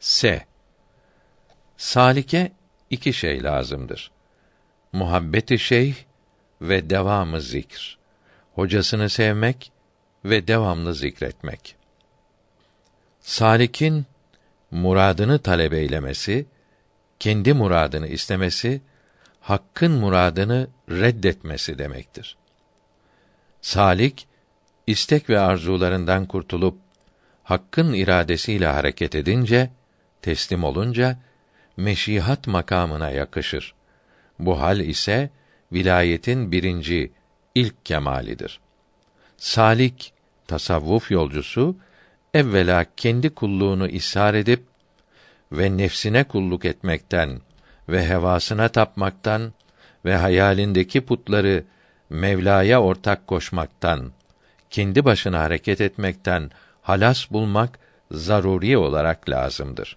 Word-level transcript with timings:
S. 0.00 0.46
Salike 1.76 2.52
iki 2.90 3.12
şey 3.12 3.42
lazımdır. 3.42 4.10
Muhabbeti 4.92 5.58
şeyh 5.58 5.94
ve 6.60 6.90
devamı 6.90 7.40
zikr. 7.40 7.98
Hocasını 8.54 9.10
sevmek 9.10 9.72
ve 10.24 10.48
devamlı 10.48 10.94
zikretmek. 10.94 11.76
Salikin 13.20 14.06
muradını 14.70 15.38
talep 15.38 15.72
eylemesi, 15.72 16.46
kendi 17.18 17.52
muradını 17.52 18.06
istemesi, 18.06 18.80
hakkın 19.40 19.92
muradını 19.92 20.68
reddetmesi 20.90 21.78
demektir. 21.78 22.36
Salik 23.60 24.28
istek 24.86 25.30
ve 25.30 25.40
arzularından 25.40 26.26
kurtulup 26.26 26.78
hakkın 27.42 27.92
iradesiyle 27.92 28.66
hareket 28.66 29.14
edince, 29.14 29.70
teslim 30.22 30.64
olunca 30.64 31.18
meşihat 31.76 32.46
makamına 32.46 33.10
yakışır. 33.10 33.74
Bu 34.38 34.60
hal 34.60 34.80
ise 34.80 35.30
vilayetin 35.72 36.52
birinci 36.52 37.12
ilk 37.54 37.86
kemalidir. 37.86 38.60
Salik 39.36 40.12
tasavvuf 40.46 41.10
yolcusu 41.10 41.76
evvela 42.34 42.86
kendi 42.96 43.30
kulluğunu 43.30 43.88
ishar 43.88 44.34
edip 44.34 44.64
ve 45.52 45.76
nefsine 45.76 46.24
kulluk 46.24 46.64
etmekten 46.64 47.40
ve 47.88 48.08
hevasına 48.08 48.68
tapmaktan 48.68 49.52
ve 50.04 50.16
hayalindeki 50.16 51.00
putları 51.00 51.64
Mevla'ya 52.10 52.82
ortak 52.82 53.26
koşmaktan, 53.26 54.12
kendi 54.70 55.04
başına 55.04 55.40
hareket 55.40 55.80
etmekten 55.80 56.50
halas 56.82 57.30
bulmak 57.30 57.78
zaruri 58.10 58.78
olarak 58.78 59.28
lazımdır. 59.28 59.96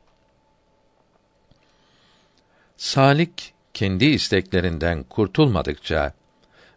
Salik 2.82 3.54
kendi 3.74 4.06
isteklerinden 4.06 5.04
kurtulmadıkça 5.04 6.14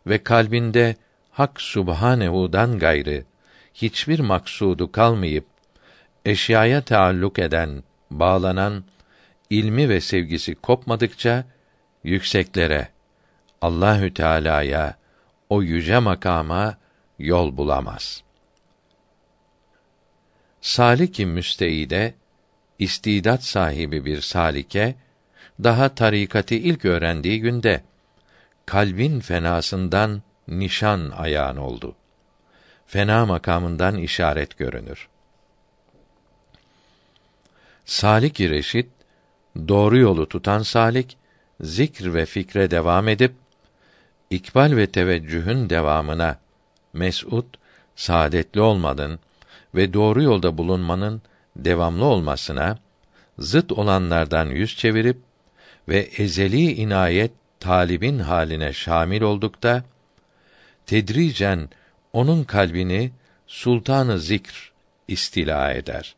ve 0.06 0.22
kalbinde 0.22 0.96
Hak 1.30 1.60
Subhanehu'dan 1.60 2.78
gayrı 2.78 3.24
hiçbir 3.74 4.20
maksudu 4.20 4.92
kalmayıp 4.92 5.44
eşyaya 6.24 6.82
taalluk 6.82 7.38
eden, 7.38 7.82
bağlanan 8.10 8.84
ilmi 9.50 9.88
ve 9.88 10.00
sevgisi 10.00 10.54
kopmadıkça 10.54 11.44
yükseklere 12.04 12.88
Allahü 13.62 14.14
Teala'ya 14.14 14.96
o 15.48 15.62
yüce 15.62 15.98
makama 15.98 16.78
yol 17.18 17.56
bulamaz. 17.56 18.22
Salik-i 20.60 21.26
müsteide 21.26 22.14
istidat 22.78 23.44
sahibi 23.44 24.04
bir 24.04 24.20
salike 24.20 25.03
daha 25.62 25.94
tarikati 25.94 26.56
ilk 26.56 26.84
öğrendiği 26.84 27.40
günde 27.40 27.82
kalbin 28.66 29.20
fenasından 29.20 30.22
nişan 30.48 31.10
ayağın 31.16 31.56
oldu. 31.56 31.96
Fena 32.86 33.26
makamından 33.26 33.98
işaret 33.98 34.58
görünür. 34.58 35.08
Salik-i 37.84 38.50
reşit 38.50 38.90
doğru 39.68 39.98
yolu 39.98 40.28
tutan 40.28 40.62
salik 40.62 41.16
zikr 41.60 42.14
ve 42.14 42.26
fikre 42.26 42.70
devam 42.70 43.08
edip 43.08 43.34
ikbal 44.30 44.76
ve 44.76 44.86
teveccühün 44.86 45.70
devamına 45.70 46.38
mes'ud 46.92 47.44
saadetli 47.96 48.60
olmanın 48.60 49.18
ve 49.74 49.92
doğru 49.92 50.22
yolda 50.22 50.58
bulunmanın 50.58 51.22
devamlı 51.56 52.04
olmasına 52.04 52.78
zıt 53.38 53.72
olanlardan 53.72 54.46
yüz 54.46 54.76
çevirip 54.76 55.18
ve 55.88 55.98
ezeli 55.98 56.72
inayet 56.72 57.30
talibin 57.60 58.18
haline 58.18 58.72
şamil 58.72 59.22
oldukta 59.22 59.84
tedricen 60.86 61.68
onun 62.12 62.44
kalbini 62.44 63.12
sultanı 63.46 64.18
zikr 64.18 64.72
istila 65.08 65.72
eder. 65.72 66.16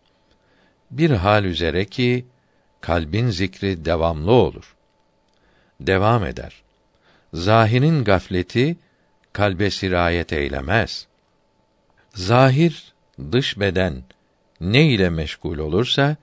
Bir 0.90 1.10
hal 1.10 1.44
üzere 1.44 1.84
ki 1.84 2.26
kalbin 2.80 3.30
zikri 3.30 3.84
devamlı 3.84 4.32
olur. 4.32 4.76
Devam 5.80 6.24
eder. 6.24 6.62
Zahirin 7.34 8.04
gafleti 8.04 8.76
kalbe 9.32 9.70
sirayet 9.70 10.32
eylemez. 10.32 11.06
Zahir 12.14 12.92
dış 13.32 13.60
beden 13.60 14.02
ne 14.60 14.86
ile 14.86 15.10
meşgul 15.10 15.58
olursa 15.58 16.16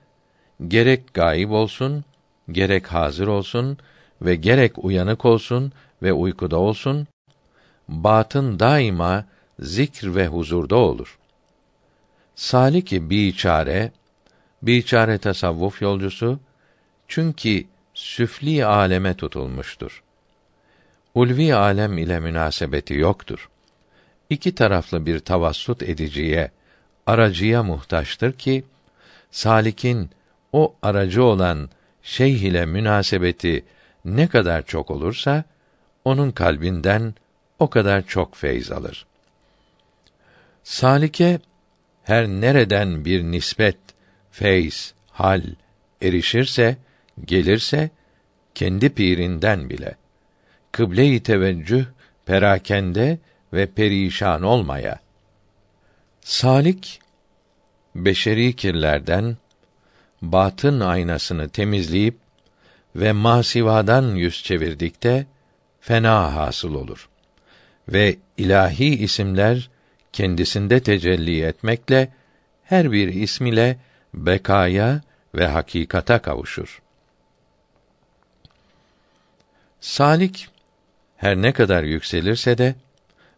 gerek 0.68 1.14
gayib 1.14 1.50
olsun, 1.50 2.04
gerek 2.52 2.86
hazır 2.86 3.26
olsun 3.26 3.78
ve 4.22 4.34
gerek 4.34 4.84
uyanık 4.84 5.24
olsun 5.24 5.72
ve 6.02 6.12
uykuda 6.12 6.58
olsun, 6.58 7.06
batın 7.88 8.58
daima 8.58 9.24
zikr 9.58 10.14
ve 10.14 10.26
huzurda 10.26 10.76
olur. 10.76 11.18
Salik-i 12.34 13.10
biçare, 13.10 13.92
biçare 14.62 15.18
tasavvuf 15.18 15.82
yolcusu, 15.82 16.38
çünkü 17.08 17.64
süfli 17.94 18.66
aleme 18.66 19.14
tutulmuştur. 19.14 20.02
Ulvi 21.14 21.54
alem 21.54 21.98
ile 21.98 22.20
münasebeti 22.20 22.94
yoktur. 22.94 23.48
İki 24.30 24.54
taraflı 24.54 25.06
bir 25.06 25.18
tavassut 25.18 25.82
ediciye, 25.82 26.50
aracıya 27.06 27.62
muhtaçtır 27.62 28.32
ki, 28.32 28.64
salikin 29.30 30.10
o 30.52 30.74
aracı 30.82 31.24
olan 31.24 31.70
şeyh 32.04 32.42
ile 32.42 32.66
münasebeti 32.66 33.64
ne 34.04 34.26
kadar 34.26 34.66
çok 34.66 34.90
olursa, 34.90 35.44
onun 36.04 36.30
kalbinden 36.30 37.14
o 37.58 37.70
kadar 37.70 38.06
çok 38.06 38.36
feyz 38.36 38.72
alır. 38.72 39.06
Salike 40.62 41.40
her 42.02 42.26
nereden 42.26 43.04
bir 43.04 43.22
nispet, 43.22 43.76
feyz, 44.30 44.94
hal 45.10 45.42
erişirse, 46.02 46.76
gelirse 47.24 47.90
kendi 48.54 48.88
pirinden 48.88 49.70
bile 49.70 49.96
kıble-i 50.72 51.22
teveccüh 51.22 51.84
perakende 52.26 53.18
ve 53.52 53.66
perişan 53.66 54.42
olmaya 54.42 54.98
salik 56.20 57.00
beşeri 57.94 58.56
kirlerden 58.56 59.36
batın 60.32 60.80
aynasını 60.80 61.48
temizleyip 61.48 62.16
ve 62.96 63.12
masivadan 63.12 64.14
yüz 64.14 64.42
çevirdikte 64.42 65.26
fena 65.80 66.34
hasıl 66.34 66.74
olur 66.74 67.08
ve 67.88 68.16
ilahi 68.36 68.94
isimler 68.94 69.70
kendisinde 70.12 70.82
tecelli 70.82 71.42
etmekle 71.42 72.12
her 72.64 72.92
bir 72.92 73.08
ism 73.08 73.46
ile 73.46 73.78
bekaya 74.14 75.00
ve 75.34 75.46
hakikata 75.46 76.22
kavuşur. 76.22 76.82
Salik 79.80 80.48
her 81.16 81.36
ne 81.36 81.52
kadar 81.52 81.82
yükselirse 81.82 82.58
de 82.58 82.74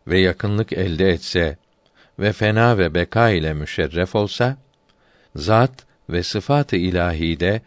ve 0.07 0.19
yakınlık 0.21 0.73
elde 0.73 1.09
etse 1.09 1.57
ve 2.19 2.33
fena 2.33 2.79
ve 2.79 2.95
beka 2.95 3.31
ile 3.31 3.53
müşerref 3.53 4.15
olsa 4.15 4.57
zat 5.37 5.86
ve 6.11 6.23
sıfat-ı 6.23 6.77
ilahide 6.77 7.63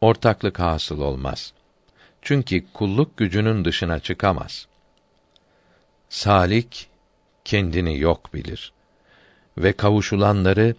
ortaklık 0.00 0.58
hasıl 0.58 1.00
olmaz. 1.00 1.52
Çünkü 2.22 2.64
kulluk 2.72 3.16
gücünün 3.16 3.64
dışına 3.64 4.00
çıkamaz. 4.00 4.66
Salik 6.08 6.88
kendini 7.44 7.98
yok 7.98 8.34
bilir 8.34 8.72
ve 9.58 9.72
kavuşulanları 9.72 10.74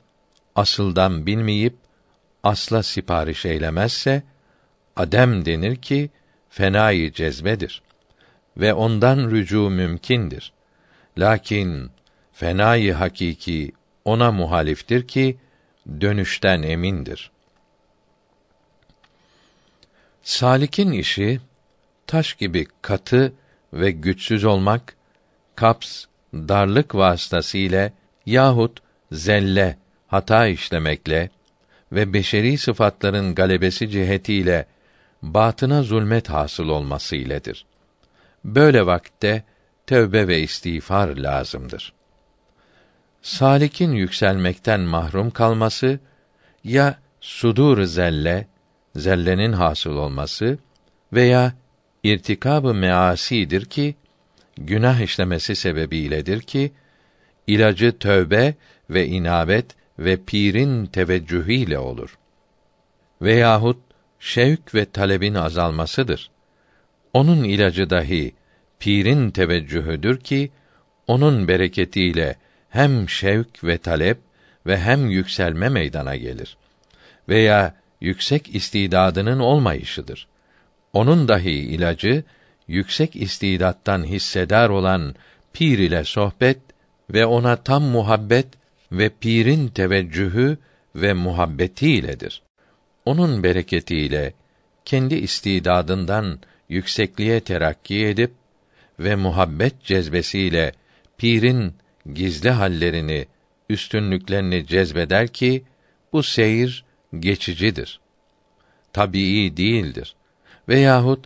asıldan 0.55 1.25
bilmeyip 1.25 1.75
asla 2.43 2.83
sipariş 2.83 3.45
eylemezse 3.45 4.23
adem 4.95 5.45
denir 5.45 5.75
ki 5.75 6.09
fenayı 6.49 7.11
cezbedir 7.11 7.81
ve 8.57 8.73
ondan 8.73 9.31
rücu 9.31 9.69
mümkindir. 9.69 10.53
Lakin 11.17 11.91
fenayı 12.33 12.93
hakiki 12.93 13.71
ona 14.05 14.31
muhaliftir 14.31 15.07
ki 15.07 15.37
dönüşten 16.01 16.61
emindir. 16.61 17.31
Salik'in 20.23 20.91
işi 20.91 21.39
taş 22.07 22.33
gibi 22.33 22.67
katı 22.81 23.33
ve 23.73 23.91
güçsüz 23.91 24.43
olmak, 24.43 24.95
kaps, 25.55 26.05
darlık 26.33 26.95
vasıtasıyla 26.95 27.91
yahut 28.25 28.79
zelle, 29.11 29.77
hata 30.07 30.47
işlemekle 30.47 31.29
ve 31.91 32.13
beşeri 32.13 32.57
sıfatların 32.57 33.35
galebesi 33.35 33.89
cihetiyle 33.89 34.65
batına 35.21 35.83
zulmet 35.83 36.29
hasıl 36.29 36.69
olması 36.69 37.15
iledir. 37.15 37.65
Böyle 38.45 38.85
vakitte 38.85 39.43
tövbe 39.87 40.27
ve 40.27 40.41
istiğfar 40.41 41.07
lazımdır. 41.07 41.94
Salik'in 43.25 43.91
yükselmekten 43.91 44.79
mahrum 44.79 45.31
kalması 45.31 45.99
ya 46.63 46.99
sudur 47.21 47.83
zelle, 47.83 48.47
zellenin 48.95 49.53
hasıl 49.53 49.95
olması 49.95 50.57
veya 51.13 51.53
irtikabı 52.03 52.73
measidir 52.73 53.65
ki 53.65 53.95
günah 54.57 54.99
işlemesi 54.99 55.55
sebebiyledir 55.55 56.41
ki 56.41 56.71
ilacı 57.47 57.97
tövbe 57.99 58.55
ve 58.89 59.07
inabet 59.07 59.65
ve 59.99 60.17
pirin 60.25 60.85
teveccühüyle 60.85 61.79
olur. 61.79 62.17
Veyahut 63.21 63.79
şevk 64.19 64.75
ve 64.75 64.85
talebin 64.85 65.33
azalmasıdır. 65.33 66.31
Onun 67.13 67.43
ilacı 67.43 67.89
dahi 67.89 68.35
pirin 68.79 69.31
teveccühüdür 69.31 70.19
ki 70.19 70.51
onun 71.07 71.47
bereketiyle 71.47 72.35
hem 72.75 73.09
şevk 73.09 73.63
ve 73.63 73.77
talep 73.77 74.17
ve 74.67 74.79
hem 74.79 75.09
yükselme 75.09 75.69
meydana 75.69 76.15
gelir. 76.15 76.57
Veya 77.29 77.75
yüksek 78.01 78.55
istidadının 78.55 79.39
olmayışıdır. 79.39 80.27
Onun 80.93 81.27
dahi 81.27 81.51
ilacı 81.51 82.23
yüksek 82.67 83.15
istidattan 83.15 84.03
hissedar 84.03 84.69
olan 84.69 85.15
pir 85.53 85.79
ile 85.79 86.03
sohbet 86.03 86.59
ve 87.13 87.25
ona 87.25 87.55
tam 87.55 87.83
muhabbet 87.83 88.47
ve 88.91 89.09
pirin 89.09 89.67
teveccühü 89.67 90.57
ve 90.95 91.13
muhabbeti 91.13 91.91
iledir. 91.91 92.41
Onun 93.05 93.43
bereketiyle 93.43 94.33
kendi 94.85 95.15
istidadından 95.15 96.39
yüksekliğe 96.69 97.39
terakki 97.39 98.05
edip 98.05 98.31
ve 98.99 99.15
muhabbet 99.15 99.83
cezbesiyle 99.83 100.71
pirin 101.17 101.73
gizli 102.13 102.49
hallerini, 102.49 103.27
üstünlüklerini 103.69 104.67
cezbeder 104.67 105.27
ki 105.27 105.63
bu 106.13 106.23
seyir 106.23 106.85
geçicidir. 107.19 107.99
Tabii 108.93 109.57
değildir. 109.57 110.15
Veyahut 110.69 111.25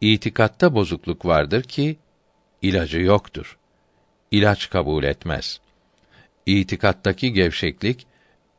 itikatta 0.00 0.74
bozukluk 0.74 1.26
vardır 1.26 1.62
ki 1.62 1.96
ilacı 2.62 3.00
yoktur. 3.00 3.58
İlaç 4.30 4.70
kabul 4.70 5.04
etmez. 5.04 5.60
İtikattaki 6.46 7.32
gevşeklik 7.32 8.06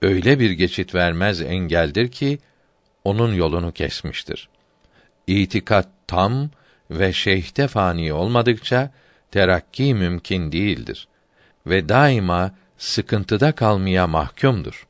öyle 0.02 0.40
bir 0.40 0.52
geçit 0.52 0.96
vermez 0.96 1.42
engeldir 1.42 2.12
ki 2.12 2.40
onun 3.04 3.34
yolunu 3.34 3.72
kesmiştir. 3.72 4.50
İtikat 5.28 5.88
tam 6.08 6.50
ve 6.92 7.14
şeyhte 7.14 7.68
fani 7.68 8.14
olmadıkça 8.14 8.92
terakki 9.32 9.94
mümkün 9.94 10.52
değildir 10.52 11.08
ve 11.68 11.90
daima 11.90 12.52
sıkıntıda 12.78 13.52
kalmaya 13.52 14.08
mahkumdur. 14.08 14.88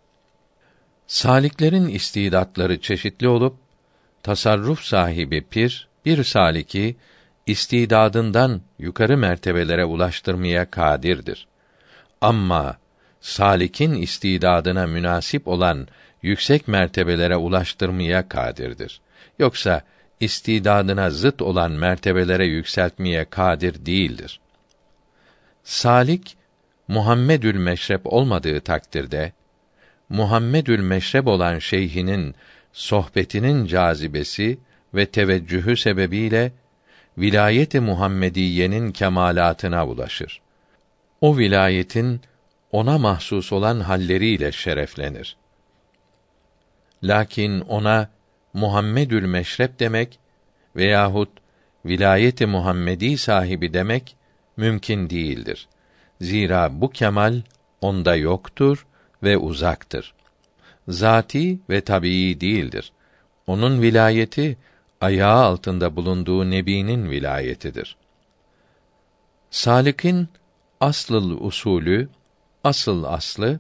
Saliklerin 1.08 1.88
istidatları 1.88 2.82
çeşitli 2.82 3.28
olup 3.28 3.56
tasarruf 4.24 4.82
sahibi 4.82 5.42
pir 5.42 5.88
bir 6.06 6.24
saliki 6.24 6.96
istidadından 7.46 8.62
yukarı 8.80 9.18
mertebelere 9.18 9.86
ulaştırmaya 9.86 10.72
kadirdir. 10.72 11.48
Ama 12.22 12.78
salikin 13.22 13.94
istidadına 13.94 14.88
münasip 14.88 15.48
olan 15.48 15.88
yüksek 16.22 16.68
mertebelere 16.68 17.36
ulaştırmaya 17.36 18.30
kadirdir. 18.30 19.02
Yoksa 19.40 19.82
istidadına 20.20 21.10
zıt 21.10 21.42
olan 21.42 21.72
mertebelere 21.72 22.46
yükseltmeye 22.46 23.26
kadir 23.26 23.86
değildir. 23.86 24.40
Salik 25.64 26.38
Muhammedül 26.92 27.56
Meşrep 27.56 28.02
olmadığı 28.04 28.60
takdirde 28.60 29.32
Muhammedül 30.10 30.80
Meşrep 30.80 31.28
olan 31.28 31.60
şeyhinin 31.60 32.36
sohbetinin 32.74 33.66
cazibesi 33.66 34.60
ve 34.94 35.06
teveccühü 35.06 35.78
sebebiyle 35.78 36.52
vilayeti 37.18 37.80
Muhammediyenin 37.80 38.92
kemalatına 38.92 39.88
ulaşır. 39.88 40.42
O 41.22 41.38
vilayetin 41.38 42.22
ona 42.72 42.98
mahsus 42.98 43.52
olan 43.52 43.80
halleriyle 43.80 44.52
şereflenir. 44.52 45.38
Lakin 47.04 47.62
ona 47.62 48.10
Muhammedül 48.54 49.26
Meşrep 49.26 49.80
demek 49.80 50.20
veyahut 50.76 51.30
vilayeti 51.86 52.46
Muhammedi 52.46 53.18
sahibi 53.18 53.74
demek 53.74 54.16
mümkün 54.58 55.10
değildir. 55.10 55.68
Zira 56.22 56.82
bu 56.82 56.90
kemal 56.90 57.42
onda 57.82 58.16
yoktur 58.16 58.86
ve 59.24 59.38
uzaktır. 59.38 60.14
Zati 60.88 61.60
ve 61.70 61.82
tabii 61.82 62.42
değildir. 62.42 62.92
Onun 63.48 63.82
vilayeti 63.82 64.58
ayağı 65.02 65.44
altında 65.44 65.96
bulunduğu 65.96 66.50
nebinin 66.50 67.10
vilayetidir. 67.10 67.96
Salik'in 69.52 70.30
asıl 70.80 71.42
usulü, 71.42 72.10
asıl 72.64 73.04
aslı 73.04 73.60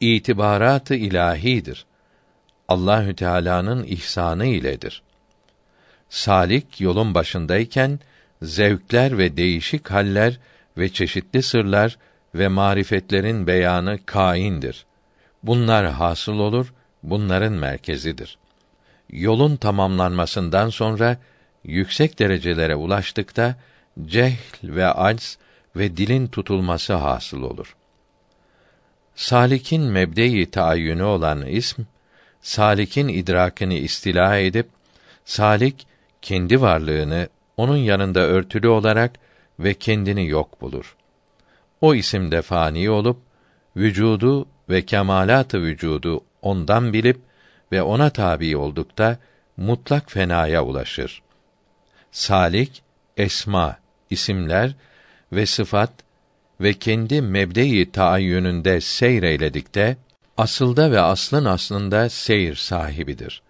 itibaratı 0.00 0.94
ilahidir. 0.94 1.86
Allahü 2.68 3.16
Teala'nın 3.16 3.84
ihsanı 3.84 4.46
iledir. 4.46 5.02
Salik 6.08 6.80
yolun 6.80 7.14
başındayken 7.14 8.00
zevkler 8.42 9.18
ve 9.18 9.36
değişik 9.36 9.90
haller 9.90 10.38
ve 10.78 10.88
çeşitli 10.88 11.42
sırlar 11.42 11.98
ve 12.34 12.48
marifetlerin 12.48 13.46
beyanı 13.46 13.98
kaindir. 14.06 14.86
Bunlar 15.42 15.86
hasıl 15.86 16.38
olur, 16.38 16.72
bunların 17.02 17.52
merkezidir. 17.52 18.38
Yolun 19.10 19.56
tamamlanmasından 19.56 20.68
sonra 20.68 21.16
yüksek 21.64 22.18
derecelere 22.18 22.74
ulaştıkta 22.74 23.56
cehl 24.04 24.36
ve 24.62 24.86
acz 24.86 25.38
ve 25.76 25.96
dilin 25.96 26.26
tutulması 26.26 26.94
hasıl 26.94 27.42
olur. 27.42 27.76
Salik'in 29.14 29.82
mebde-i 29.82 30.50
taayyünü 30.50 31.02
olan 31.02 31.46
ism, 31.46 31.82
salikin 32.40 33.08
idrakini 33.08 33.78
istila 33.78 34.36
edip 34.36 34.68
salik 35.24 35.86
kendi 36.22 36.60
varlığını 36.60 37.28
onun 37.56 37.76
yanında 37.76 38.20
örtülü 38.20 38.68
olarak 38.68 39.12
ve 39.58 39.74
kendini 39.74 40.26
yok 40.26 40.60
bulur. 40.60 40.96
O 41.80 41.94
isimde 41.94 42.42
fani 42.42 42.90
olup 42.90 43.18
vücudu 43.76 44.48
ve 44.68 44.86
kemalatı 44.86 45.62
vücudu 45.62 46.24
ondan 46.42 46.92
bilip 46.92 47.20
ve 47.72 47.82
ona 47.82 48.10
tabi 48.10 48.56
oldukta 48.56 49.18
mutlak 49.56 50.12
fenaya 50.12 50.64
ulaşır. 50.64 51.22
Salik 52.12 52.82
esma 53.16 53.78
isimler 54.10 54.74
ve 55.32 55.46
sıfat 55.46 55.92
ve 56.60 56.74
kendi 56.74 57.22
mebde-i 57.22 57.92
taayyününde 57.92 58.80
seyreyledikte 58.80 59.96
asılda 60.36 60.90
ve 60.90 61.00
aslın 61.00 61.44
aslında 61.44 62.08
seyir 62.08 62.54
sahibidir. 62.54 63.42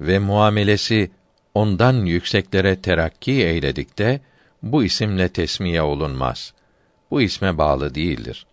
Ve 0.00 0.18
muamelesi 0.18 1.10
ondan 1.54 1.94
yükseklere 1.94 2.80
terakki 2.80 3.32
eyledikte 3.32 4.20
bu 4.62 4.84
isimle 4.84 5.28
tesmiye 5.28 5.82
olunmaz. 5.82 6.52
Bu 7.10 7.22
isme 7.22 7.58
bağlı 7.58 7.94
değildir. 7.94 8.46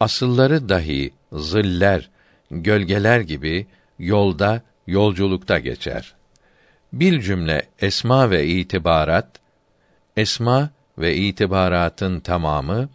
Asılları 0.00 0.68
dahi 0.68 1.12
ziller, 1.32 2.10
gölgeler 2.50 3.20
gibi 3.20 3.66
yolda, 3.98 4.62
yolculukta 4.86 5.58
geçer. 5.58 6.14
Bir 6.92 7.20
cümle 7.20 7.66
esma 7.78 8.30
ve 8.30 8.46
itibarat, 8.46 9.28
esma 10.16 10.70
ve 10.98 11.16
itibaratın 11.16 12.20
tamamı 12.20 12.88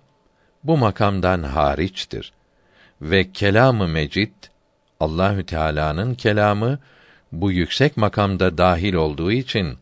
bu 0.64 0.78
makamdan 0.78 1.44
hariçtir 1.44 2.34
ve 3.02 3.32
kelamı 3.32 3.88
mecid 3.88 4.34
Allahü 5.00 5.46
Teala'nın 5.46 6.16
kelamı 6.16 6.80
bu 7.32 7.52
yüksek 7.52 7.98
makamda 7.98 8.58
dahil 8.58 8.94
olduğu 8.94 9.32
için 9.32 9.78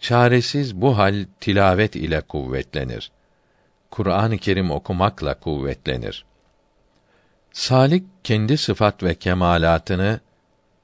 çaresiz 0.00 0.80
bu 0.80 0.98
hal 0.98 1.24
tilavet 1.40 1.96
ile 1.96 2.20
kuvvetlenir. 2.20 3.10
Kur'an-ı 3.90 4.38
Kerim 4.38 4.70
okumakla 4.70 5.40
kuvvetlenir. 5.40 6.24
Salik 7.52 8.04
kendi 8.24 8.58
sıfat 8.58 9.02
ve 9.02 9.14
kemalatını 9.14 10.20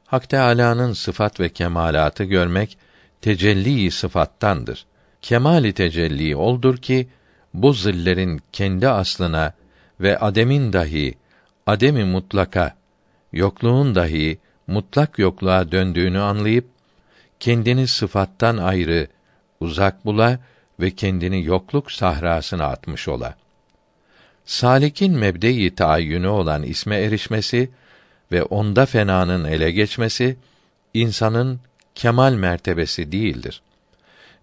Hak 0.07 0.29
Teâlâ'nın 0.29 0.93
sıfat 0.93 1.41
ve 1.41 1.49
kemalatı 1.49 2.25
görmek 2.25 2.79
tecelli 3.21 3.91
sıfattandır. 3.91 4.87
Kemali 5.23 5.73
tecelli 5.73 6.37
oldur 6.37 6.77
ki 6.77 7.09
bu 7.55 7.73
zillerin 7.73 8.41
kendi 8.53 8.89
aslına 8.89 9.53
ve 10.01 10.19
ademin 10.19 10.73
dahi 10.73 11.15
ademi 11.67 12.05
mutlaka 12.05 12.77
yokluğun 13.33 13.95
dahi 13.95 14.39
mutlak 14.67 15.19
yokluğa 15.19 15.73
döndüğünü 15.73 16.21
anlayıp 16.21 16.69
kendini 17.43 17.89
sıfattan 17.89 18.57
ayrı 18.57 19.07
uzak 19.61 20.05
bula 20.05 20.39
ve 20.81 20.91
kendini 20.91 21.45
yokluk 21.45 21.93
sahrasına 21.93 22.67
atmış 22.67 23.09
ola. 23.09 23.35
Salik'in 24.45 25.19
mebde-i 25.19 25.75
taayyünü 25.75 26.27
olan 26.27 26.63
isme 26.63 26.97
erişmesi 26.97 27.71
ve 28.33 28.43
onda 28.43 28.87
fenanın 28.87 29.45
ele 29.45 29.71
geçmesi 29.71 30.37
insanın 30.95 31.61
kemal 31.95 32.33
mertebesi 32.33 33.13
değildir. 33.13 33.63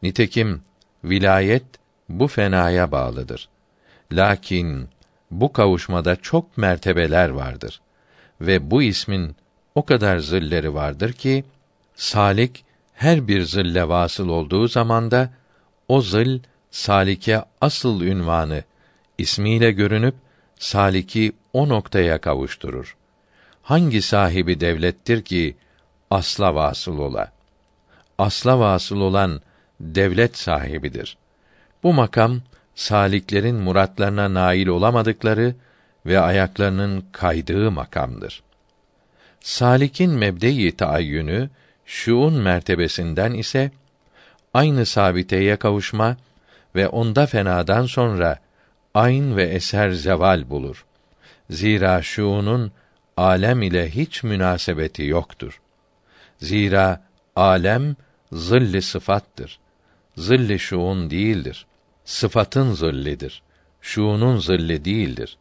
Nitekim 0.04 0.62
vilayet 1.04 1.66
bu 2.10 2.28
fenaya 2.28 2.92
bağlıdır. 2.92 3.50
Lakin 4.12 4.90
bu 5.32 5.54
kavuşmada 5.54 6.16
çok 6.16 6.58
mertebeler 6.58 7.30
vardır 7.30 7.82
ve 8.42 8.72
bu 8.72 8.84
ismin 8.84 9.36
o 9.76 9.86
kadar 9.86 10.20
zilleri 10.20 10.74
vardır 10.74 11.14
ki 11.14 11.44
salik 11.96 12.69
her 13.00 13.28
bir 13.28 13.42
zille 13.42 13.90
vasıl 13.90 14.30
olduğu 14.30 14.68
zamanda 14.68 15.30
o 15.88 16.02
zil 16.02 16.40
salike 16.72 17.44
asıl 17.62 18.02
ünvanı 18.02 18.64
ismiyle 19.18 19.72
görünüp 19.72 20.16
saliki 20.56 21.32
o 21.54 21.70
noktaya 21.70 22.22
kavuşturur. 22.22 22.96
Hangi 23.62 24.02
sahibi 24.02 24.60
devlettir 24.60 25.22
ki 25.22 25.58
asla 26.12 26.56
vasıl 26.56 26.98
ola? 26.98 27.32
Asla 28.18 28.60
vasıl 28.60 29.02
olan 29.02 29.42
devlet 29.80 30.38
sahibidir. 30.38 31.18
Bu 31.84 31.94
makam 31.94 32.42
saliklerin 32.76 33.56
muratlarına 33.56 34.34
nail 34.34 34.68
olamadıkları 34.68 35.56
ve 36.06 36.20
ayaklarının 36.20 37.06
kaydığı 37.12 37.72
makamdır. 37.72 38.44
Salikin 39.40 40.12
mebde-i 40.12 40.72
taayyünü 40.72 41.50
şuun 41.90 42.34
mertebesinden 42.34 43.34
ise 43.34 43.72
aynı 44.54 44.86
sabiteye 44.86 45.56
kavuşma 45.56 46.18
ve 46.76 46.88
onda 46.88 47.26
fenadan 47.26 47.86
sonra 47.86 48.40
ayn 48.94 49.38
ve 49.38 49.44
eser 49.44 49.92
zeval 49.92 50.50
bulur. 50.50 50.86
Zira 51.50 52.02
şuunun 52.02 52.72
alem 53.18 53.62
ile 53.62 53.90
hiç 53.90 54.24
münasebeti 54.24 55.04
yoktur. 55.04 55.62
Zira 56.40 57.02
alem 57.36 57.96
zilli 58.32 58.82
sıfattır. 58.82 59.60
Zilli 60.18 60.60
şuun 60.60 61.10
değildir. 61.10 61.66
Sıfatın 62.06 62.74
zillidir. 62.74 63.42
Şuunun 63.82 64.38
zilli 64.40 64.86
değildir. 64.86 65.38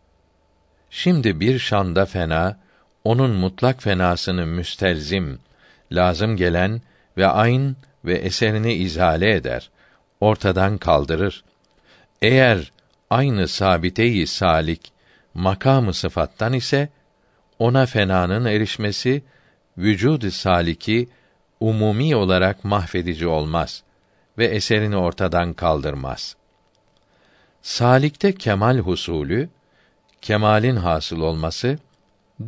Şimdi 0.91 1.41
bir 1.41 1.59
şanda 1.59 2.07
fena, 2.07 2.59
onun 3.05 3.31
mutlak 3.31 3.83
fenasını 3.83 4.47
müstelzim, 4.47 5.39
lazım 5.93 6.37
gelen 6.37 6.83
ve 7.17 7.27
ayn 7.27 7.77
ve 8.05 8.15
eserini 8.15 8.75
izale 8.75 9.35
eder, 9.35 9.71
ortadan 10.21 10.79
kaldırır. 10.79 11.45
Eğer 12.23 12.73
aynı 13.11 13.49
sabiteyi 13.49 14.27
salik 14.27 14.93
makamı 15.35 15.95
sıfattan 15.95 16.53
ise 16.53 16.89
ona 17.59 17.87
fenanın 17.87 18.45
erişmesi 18.45 19.23
vücud 19.79 20.31
saliki 20.31 21.09
umumi 21.61 22.17
olarak 22.17 22.65
mahvedici 22.65 23.27
olmaz 23.27 23.83
ve 24.39 24.47
eserini 24.47 24.97
ortadan 24.97 25.53
kaldırmaz. 25.53 26.37
Salikte 27.63 28.35
kemal 28.35 28.79
husulü 28.79 29.49
kemalin 30.21 30.77
hasıl 30.77 31.21
olması 31.21 31.79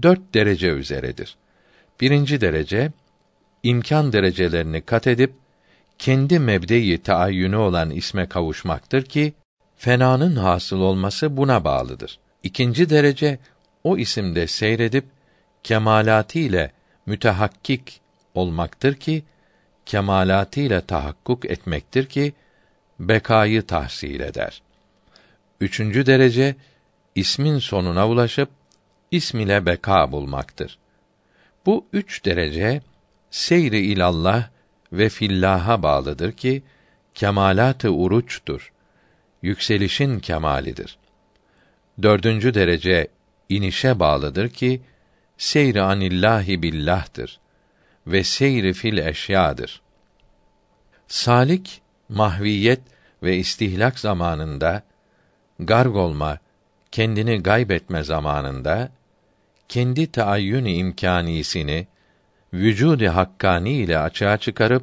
dört 0.02 0.34
derece 0.34 0.68
üzeredir. 0.68 1.36
Birinci 2.00 2.40
derece 2.40 2.92
imkan 3.62 4.12
derecelerini 4.12 4.80
kat 4.80 5.06
edip 5.06 5.32
kendi 5.98 6.38
mebdeyi 6.38 7.02
taayyünü 7.02 7.56
olan 7.56 7.90
isme 7.90 8.26
kavuşmaktır 8.26 9.04
ki 9.04 9.34
fenanın 9.76 10.36
hasıl 10.36 10.80
olması 10.80 11.36
buna 11.36 11.64
bağlıdır. 11.64 12.18
İkinci 12.42 12.90
derece 12.90 13.38
o 13.84 13.98
isimde 13.98 14.46
seyredip 14.46 15.04
kemalatı 15.62 16.38
ile 16.38 16.72
mütehakkik 17.06 18.00
olmaktır 18.34 18.94
ki 18.94 19.24
kemalatı 19.86 20.60
ile 20.60 20.80
tahakkuk 20.80 21.44
etmektir 21.44 22.06
ki 22.06 22.32
bekayı 23.00 23.62
tahsil 23.62 24.20
eder. 24.20 24.62
Üçüncü 25.60 26.06
derece 26.06 26.54
ismin 27.14 27.58
sonuna 27.58 28.08
ulaşıp 28.08 28.48
ism 29.10 29.38
ile 29.38 29.66
beka 29.66 30.12
bulmaktır. 30.12 30.78
Bu 31.66 31.86
üç 31.92 32.24
derece 32.24 32.82
seyri 33.30 33.78
ilallah 33.78 34.48
ve 34.92 35.08
fillaha 35.08 35.82
bağlıdır 35.82 36.32
ki 36.32 36.62
kemalat-ı 37.14 37.90
uruçtur. 37.90 38.72
Yükselişin 39.42 40.18
kemalidir. 40.18 40.98
Dördüncü 42.02 42.54
derece 42.54 43.08
inişe 43.48 43.98
bağlıdır 43.98 44.48
ki 44.48 44.80
seyri 45.38 45.82
anillahi 45.82 46.62
billah'tır 46.62 47.40
ve 48.06 48.24
seyri 48.24 48.72
fil 48.72 48.98
eşyadır. 48.98 49.80
Salik 51.08 51.80
mahviyet 52.08 52.80
ve 53.22 53.36
istihlak 53.36 53.98
zamanında 53.98 54.82
garg 55.58 55.96
olma, 55.96 56.38
kendini 56.92 57.42
gaybetme 57.42 58.02
zamanında 58.02 58.92
kendi 59.68 60.12
taayyün 60.12 60.64
imkanisini 60.64 61.86
vücudi 62.52 63.08
hakkani 63.08 63.72
ile 63.72 63.98
açığa 63.98 64.36
çıkarıp 64.36 64.82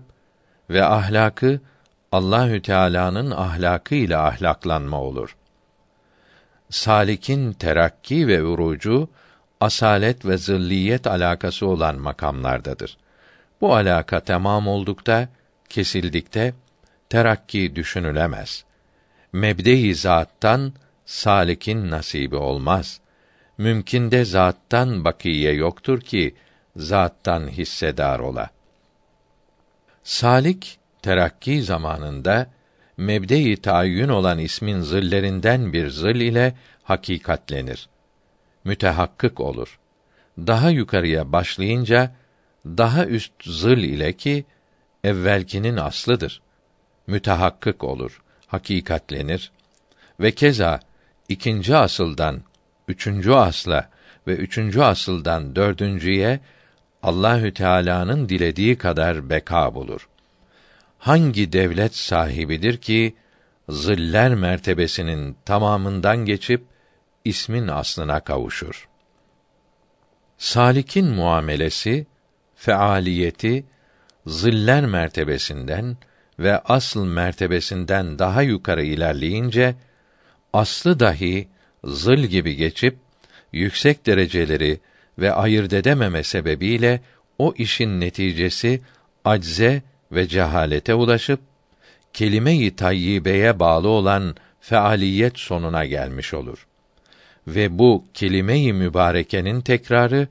ve 0.70 0.86
ahlakı 0.86 1.60
Allahü 2.12 2.62
Teala'nın 2.62 3.32
ahlakı 3.32 3.96
ile 3.96 4.18
ahlaklanma 4.18 5.02
olur. 5.02 5.36
Salikin 6.70 7.54
terakki 7.54 8.28
ve 8.28 8.44
urucu 8.44 9.10
asalet 9.62 10.26
ve 10.26 10.38
zilliyet 10.38 11.08
alakası 11.08 11.68
olan 11.68 11.96
makamlardadır. 11.96 12.98
Bu 13.62 13.76
alaka 13.76 14.20
tamam 14.20 14.68
oldukta, 14.68 15.30
kesildikte 15.70 16.54
terakki 17.10 17.76
düşünülemez. 17.76 18.64
Mebde-i 19.34 19.96
zattan 19.96 20.74
salikin 21.06 21.92
nasibi 21.92 22.36
olmaz. 22.36 23.00
Mümkinde 23.58 24.26
zattan 24.26 25.06
bakiye 25.06 25.54
yoktur 25.54 26.02
ki 26.02 26.36
zattan 26.78 27.48
hissedar 27.48 28.20
ola. 28.20 28.50
Salik 30.04 30.80
terakki 31.02 31.64
zamanında 31.64 32.48
mebde-i 32.98 33.58
tayyün 33.58 34.10
olan 34.10 34.40
ismin 34.40 34.82
zillerinden 34.82 35.74
bir 35.74 35.90
zil 35.90 36.16
ile 36.16 36.56
hakikatlenir. 36.84 37.90
Mütehakkık 38.64 39.40
olur. 39.40 39.80
Daha 40.38 40.70
yukarıya 40.70 41.32
başlayınca 41.32 42.12
daha 42.66 43.06
üst 43.06 43.44
zil 43.44 43.78
ile 43.78 44.14
ki 44.14 44.46
evvelkinin 45.04 45.78
aslıdır. 45.78 46.42
Mütehakkık 47.08 47.84
olur, 47.84 48.22
hakikatlenir 48.48 49.52
ve 50.20 50.32
keza 50.32 50.80
ikinci 51.30 51.76
asıldan 51.76 52.42
üçüncü 52.88 53.32
asla 53.32 53.90
ve 54.28 54.36
üçüncü 54.36 54.82
asıldan 54.82 55.56
dördüncüye 55.56 56.40
Allahü 57.04 57.54
Teala'nın 57.54 58.30
dilediği 58.30 58.78
kadar 58.78 59.30
beka 59.30 59.76
bulur. 59.76 60.10
Hangi 60.98 61.54
devlet 61.54 61.96
sahibidir 61.96 62.78
ki 62.78 63.16
ziller 63.70 64.36
mertebesinin 64.36 65.38
tamamından 65.46 66.18
geçip 66.18 66.64
ismin 67.26 67.68
aslına 67.68 68.20
kavuşur? 68.20 68.88
Salikin 70.38 71.08
muamelesi, 71.08 72.08
fealiyeti 72.56 73.66
ziller 74.28 74.86
mertebesinden 74.86 75.98
ve 76.40 76.60
asıl 76.60 77.06
mertebesinden 77.06 78.20
daha 78.20 78.42
yukarı 78.42 78.84
ilerleyince 78.84 79.76
aslı 80.54 81.00
dahi 81.00 81.48
zıl 81.84 82.18
gibi 82.18 82.56
geçip 82.56 82.98
yüksek 83.54 84.06
dereceleri 84.06 84.80
ve 85.20 85.34
ayırt 85.34 85.74
edememe 85.74 86.24
sebebiyle 86.24 87.02
o 87.38 87.54
işin 87.58 88.02
neticesi 88.02 88.82
acze 89.26 89.82
ve 90.12 90.28
cehalete 90.28 90.94
ulaşıp 90.94 91.40
kelime-i 92.14 92.76
tayyibeye 92.76 93.60
bağlı 93.60 93.88
olan 93.88 94.36
fealiyet 94.62 95.40
sonuna 95.40 95.86
gelmiş 95.86 96.34
olur. 96.34 96.68
Ve 97.48 97.80
bu 97.80 98.06
kelime-i 98.14 98.74
mübarekenin 98.74 99.62
tekrarı 99.62 100.28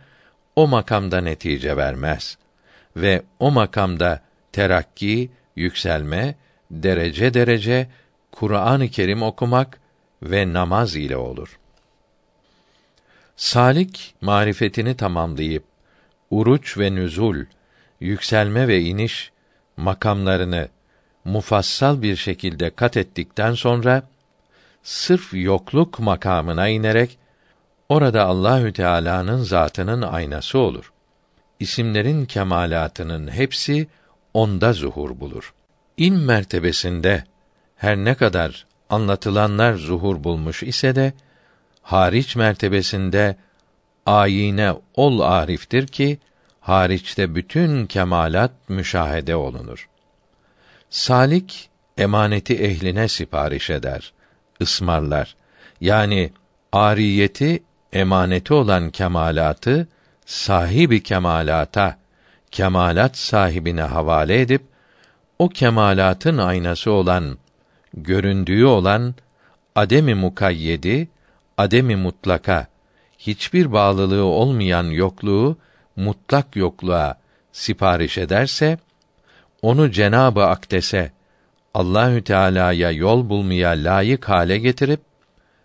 o 0.57 0.69
makamda 0.69 1.21
netice 1.21 1.77
vermez 1.77 2.39
ve 2.97 3.23
o 3.41 3.51
makamda 3.51 4.21
terakki, 4.53 5.31
yükselme, 5.57 6.35
derece 6.71 7.35
derece 7.35 7.89
Kur'an-ı 8.33 8.89
Kerim 8.89 9.23
okumak 9.23 9.81
ve 10.23 10.53
namaz 10.53 10.97
ile 10.97 11.17
olur. 11.17 11.59
Salik 13.37 14.15
marifetini 14.21 14.97
tamamlayıp 14.97 15.65
uruç 16.31 16.79
ve 16.79 16.95
nüzul, 16.95 17.37
yükselme 18.01 18.69
ve 18.69 18.81
iniş 18.81 19.33
makamlarını 19.77 20.69
mufassal 21.25 22.03
bir 22.03 22.17
şekilde 22.17 22.71
kat 22.71 22.97
ettikten 22.97 23.55
sonra 23.55 24.03
sırf 24.83 25.35
yokluk 25.35 25.99
makamına 25.99 26.69
inerek 26.69 27.19
Orada 27.89 28.25
Allahü 28.25 28.73
Teala'nın 28.73 29.43
zatının 29.43 30.03
aynası 30.03 30.59
olur. 30.59 30.93
İsimlerin 31.61 32.25
kemalatının 32.25 33.29
hepsi 33.29 33.89
onda 34.35 34.73
zuhur 34.73 35.21
bulur. 35.21 35.55
İlm 35.97 36.25
mertebesinde 36.25 37.25
her 37.77 37.97
ne 37.97 38.15
kadar 38.15 38.67
anlatılanlar 38.91 39.75
zuhur 39.75 40.25
bulmuş 40.25 40.63
ise 40.63 40.97
de 40.97 41.13
hariç 41.87 42.37
mertebesinde 42.37 43.37
ayine 44.07 44.75
ol 44.95 45.21
ariftir 45.21 45.87
ki 45.87 46.19
hariçte 46.61 47.35
bütün 47.35 47.87
kemalat 47.87 48.51
müşahede 48.69 49.37
olunur. 49.37 49.89
Salik 50.91 51.71
emaneti 51.99 52.55
ehline 52.55 53.09
sipariş 53.09 53.71
eder, 53.71 54.13
ısmarlar. 54.63 55.37
Yani 55.81 56.33
ariyeti 56.73 57.63
emaneti 57.93 58.55
olan 58.55 58.91
kemalatı 58.91 59.89
sahibi 60.27 61.03
kemalata, 61.03 61.99
kemalat 62.51 63.17
sahibine 63.17 63.83
havale 63.83 64.41
edip 64.41 64.63
o 65.39 65.49
kemalatın 65.49 66.39
aynası 66.39 66.91
olan, 66.91 67.39
göründüğü 67.95 68.65
olan 68.65 69.15
ademi 69.75 70.15
mukayyedi, 70.15 71.09
ademi 71.59 71.97
mutlaka, 71.97 72.67
hiçbir 73.19 73.73
bağlılığı 73.73 74.25
olmayan 74.25 74.85
yokluğu 74.85 75.59
mutlak 75.97 76.57
yokluğa 76.57 77.19
sipariş 77.53 78.19
ederse 78.19 78.79
onu 79.63 79.91
Cenabı 79.91 80.45
Akdes'e 80.45 81.13
Allahü 81.75 82.25
Teala'ya 82.25 82.91
yol 82.91 83.29
bulmaya 83.29 83.71
layık 83.71 84.29
hale 84.29 84.59
getirip 84.59 85.01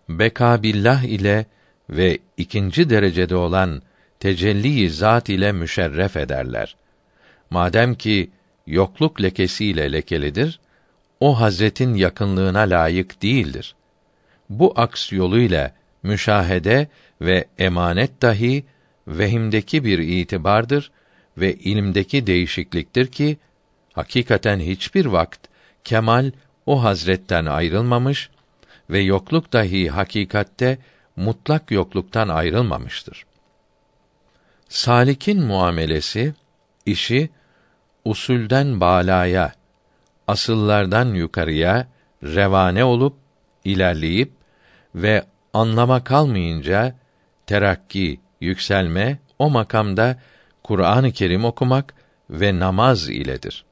beka 0.09 0.63
billah 0.63 1.03
ile 1.03 1.45
ve 1.89 2.19
ikinci 2.37 2.89
derecede 2.89 3.35
olan 3.35 3.81
tecelli 4.19 4.89
zat 4.89 5.29
ile 5.29 5.51
müşerref 5.51 6.17
ederler. 6.17 6.75
Madem 7.49 7.95
ki 7.95 8.31
yokluk 8.67 9.21
lekesiyle 9.21 9.91
lekelidir, 9.91 10.59
o 11.19 11.39
Hazretin 11.39 11.93
yakınlığına 11.93 12.59
layık 12.59 13.21
değildir. 13.21 13.75
Bu 14.49 14.73
aks 14.75 15.11
yoluyla 15.11 15.71
müşahede 16.03 16.87
ve 17.21 17.45
emanet 17.57 18.21
dahi 18.21 18.65
vehimdeki 19.07 19.85
bir 19.85 19.99
itibardır 19.99 20.91
ve 21.37 21.53
ilimdeki 21.53 22.27
değişikliktir 22.27 23.07
ki 23.07 23.37
hakikaten 23.93 24.59
hiçbir 24.59 25.05
vakt 25.05 25.47
kemal 25.83 26.31
o 26.65 26.83
hazretten 26.83 27.45
ayrılmamış 27.45 28.29
ve 28.89 28.99
yokluk 28.99 29.53
dahi 29.53 29.89
hakikatte 29.89 30.77
mutlak 31.15 31.71
yokluktan 31.71 32.29
ayrılmamıştır. 32.29 33.25
Salikin 34.69 35.43
muamelesi 35.43 36.33
işi 36.85 37.29
usulden 38.05 38.79
balaya, 38.79 39.53
asıllardan 40.27 41.13
yukarıya 41.13 41.87
revane 42.23 42.83
olup 42.83 43.15
ilerleyip 43.63 44.31
ve 44.95 45.23
anlama 45.53 46.03
kalmayınca 46.03 46.95
terakki, 47.47 48.19
yükselme 48.41 49.19
o 49.39 49.49
makamda 49.49 50.19
Kur'an-ı 50.63 51.11
Kerim 51.11 51.45
okumak 51.45 51.93
ve 52.29 52.59
namaz 52.59 53.09
iledir. 53.09 53.65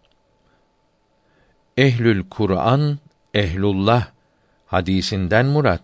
Ehlül 1.77 2.29
Kur'an, 2.29 3.00
ehlullah 3.33 4.07
hadisinden 4.67 5.45
murat 5.45 5.81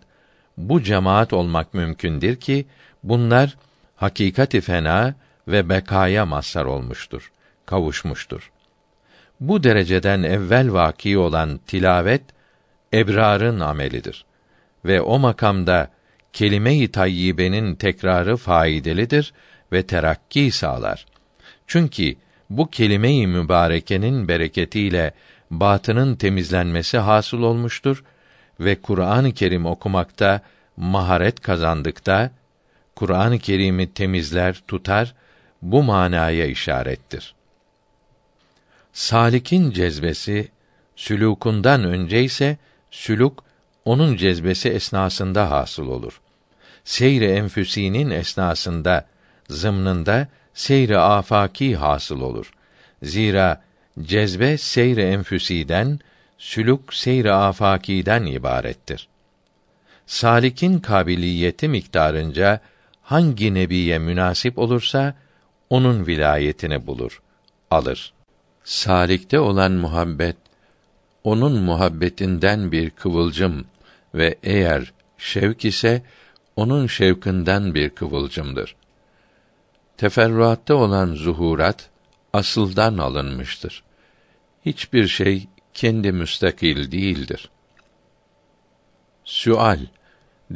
bu 0.58 0.82
cemaat 0.82 1.34
olmak 1.34 1.74
mümkündür 1.74 2.36
ki 2.36 2.66
bunlar 3.04 3.58
hakikati 3.96 4.62
fena 4.62 5.16
ve 5.48 5.70
bekaya 5.70 6.26
mazhar 6.26 6.66
olmuştur, 6.66 7.32
kavuşmuştur. 7.66 8.52
Bu 9.40 9.64
dereceden 9.64 10.24
evvel 10.24 10.74
vaki 10.74 11.18
olan 11.18 11.58
tilavet 11.58 12.24
ebrarın 12.94 13.60
amelidir 13.60 14.26
ve 14.86 15.02
o 15.02 15.20
makamda 15.20 15.92
kelime-i 16.34 16.92
tayyibenin 16.92 17.76
tekrarı 17.76 18.38
faydalıdır 18.38 19.34
ve 19.72 19.86
terakki 19.86 20.52
sağlar. 20.52 21.06
Çünkü 21.68 22.16
bu 22.50 22.70
kelime-i 22.70 23.28
mübarekenin 23.28 24.28
bereketiyle 24.28 25.14
batının 25.52 26.16
temizlenmesi 26.16 26.98
hasıl 26.98 27.42
olmuştur 27.42 28.04
ve 28.60 28.82
Kur'an-ı 28.82 29.32
Kerim 29.32 29.66
okumakta 29.66 30.42
maharet 30.78 31.40
kazandıkta 31.40 32.32
Kur'an-ı 32.96 33.40
Kerim'i 33.40 33.94
temizler, 33.94 34.62
tutar 34.68 35.16
bu 35.62 35.84
manaya 35.84 36.46
işarettir. 36.46 37.36
Salikin 38.94 39.72
cezbesi 39.72 40.52
sülûkundan 40.96 41.84
önce 41.84 42.24
ise 42.24 42.58
sülûk 42.92 43.45
onun 43.86 44.16
cezbesi 44.16 44.70
esnasında 44.70 45.52
hasıl 45.52 45.88
olur. 45.88 46.22
Seyre 46.84 47.32
enfüsinin 47.32 48.10
esnasında 48.10 49.06
zımnında 49.50 50.28
seyre 50.54 50.98
afaki 50.98 51.76
hasıl 51.76 52.22
olur. 52.22 52.52
Zira 53.04 53.62
cezbe 54.02 54.58
seyre 54.58 55.04
enfüsiden, 55.04 56.00
sülük 56.38 56.94
seyre 56.94 57.32
afakiden 57.32 58.26
ibarettir. 58.26 59.08
Salikin 60.06 60.80
kabiliyeti 60.80 61.68
miktarınca 61.68 62.60
hangi 63.02 63.54
nebiye 63.54 64.00
münasip 64.00 64.58
olursa 64.60 65.14
onun 65.70 66.08
vilayetini 66.08 66.88
bulur, 66.88 67.22
alır. 67.72 68.14
Salikte 68.64 69.40
olan 69.40 69.72
muhabbet 69.72 70.38
onun 71.24 71.64
muhabbetinden 71.64 72.72
bir 72.72 72.90
kıvılcım 72.90 73.66
ve 74.16 74.38
eğer 74.44 74.94
şevk 75.18 75.66
ise 75.66 76.04
onun 76.56 76.88
şevkinden 76.88 77.76
bir 77.76 77.90
kıvılcımdır. 77.90 78.76
Teferruatta 79.98 80.76
olan 80.76 81.14
zuhurat 81.14 81.90
asıldan 82.34 82.98
alınmıştır. 82.98 83.84
Hiçbir 84.66 85.08
şey 85.08 85.48
kendi 85.74 86.12
müstakil 86.12 86.92
değildir. 86.92 87.50
Sual 89.26 89.80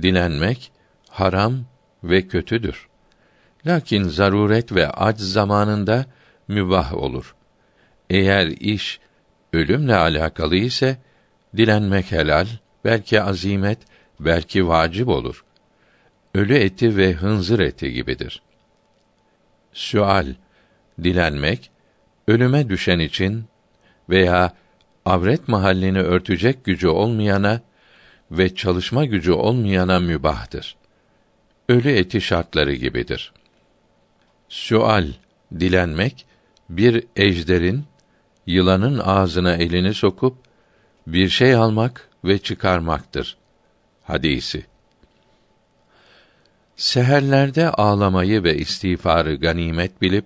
dilenmek 0.01 0.71
haram 1.09 1.65
ve 2.03 2.27
kötüdür. 2.27 2.87
Lakin 3.65 4.03
zaruret 4.03 4.71
ve 4.71 4.89
acz 4.89 5.21
zamanında 5.21 6.05
mübah 6.47 6.93
olur. 6.93 7.35
Eğer 8.09 8.47
iş 8.47 8.99
ölümle 9.53 9.95
alakalı 9.95 10.55
ise 10.55 10.97
dilenmek 11.57 12.11
helal, 12.11 12.47
belki 12.85 13.21
azimet, 13.21 13.79
belki 14.19 14.67
vacip 14.67 15.07
olur. 15.07 15.43
Ölü 16.35 16.55
eti 16.55 16.97
ve 16.97 17.13
hınzır 17.13 17.59
eti 17.59 17.93
gibidir. 17.93 18.41
Sual 19.73 20.27
dilenmek 21.03 21.71
ölüme 22.27 22.69
düşen 22.69 22.99
için 22.99 23.45
veya 24.09 24.53
avret 25.05 25.47
mahallini 25.47 25.99
örtecek 26.01 26.63
gücü 26.63 26.87
olmayana 26.87 27.61
ve 28.31 28.55
çalışma 28.55 29.05
gücü 29.05 29.31
olmayana 29.31 29.99
mübahtır. 29.99 30.75
Ölü 31.69 31.91
eti 31.91 32.21
şartları 32.21 32.73
gibidir. 32.73 33.33
Sual 34.49 35.07
dilenmek 35.59 36.25
bir 36.69 37.03
ejderin 37.15 37.83
yılanın 38.45 38.99
ağzına 38.99 39.55
elini 39.55 39.93
sokup 39.93 40.37
bir 41.07 41.29
şey 41.29 41.55
almak 41.55 42.08
ve 42.23 42.37
çıkarmaktır. 42.37 43.37
Hadisi. 44.03 44.65
Seherlerde 46.75 47.69
ağlamayı 47.69 48.43
ve 48.43 48.57
istiğfarı 48.57 49.35
ganimet 49.35 50.01
bilip 50.01 50.25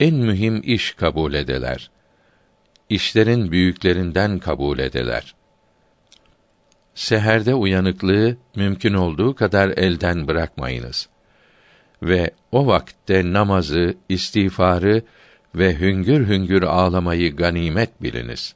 en 0.00 0.14
mühim 0.14 0.60
iş 0.64 0.92
kabul 0.92 1.34
edeler. 1.34 1.90
İşlerin 2.88 3.50
büyüklerinden 3.50 4.38
kabul 4.38 4.78
edeler. 4.78 5.34
Seherde 6.94 7.54
uyanıklığı 7.54 8.36
mümkün 8.56 8.94
olduğu 8.94 9.34
kadar 9.34 9.68
elden 9.68 10.28
bırakmayınız. 10.28 11.08
Ve 12.02 12.30
o 12.52 12.66
vakitte 12.66 13.32
namazı, 13.32 13.94
istiğfarı 14.08 15.02
ve 15.54 15.80
hüngür 15.80 16.28
hüngür 16.28 16.62
ağlamayı 16.62 17.36
ganimet 17.36 18.02
biliniz. 18.02 18.54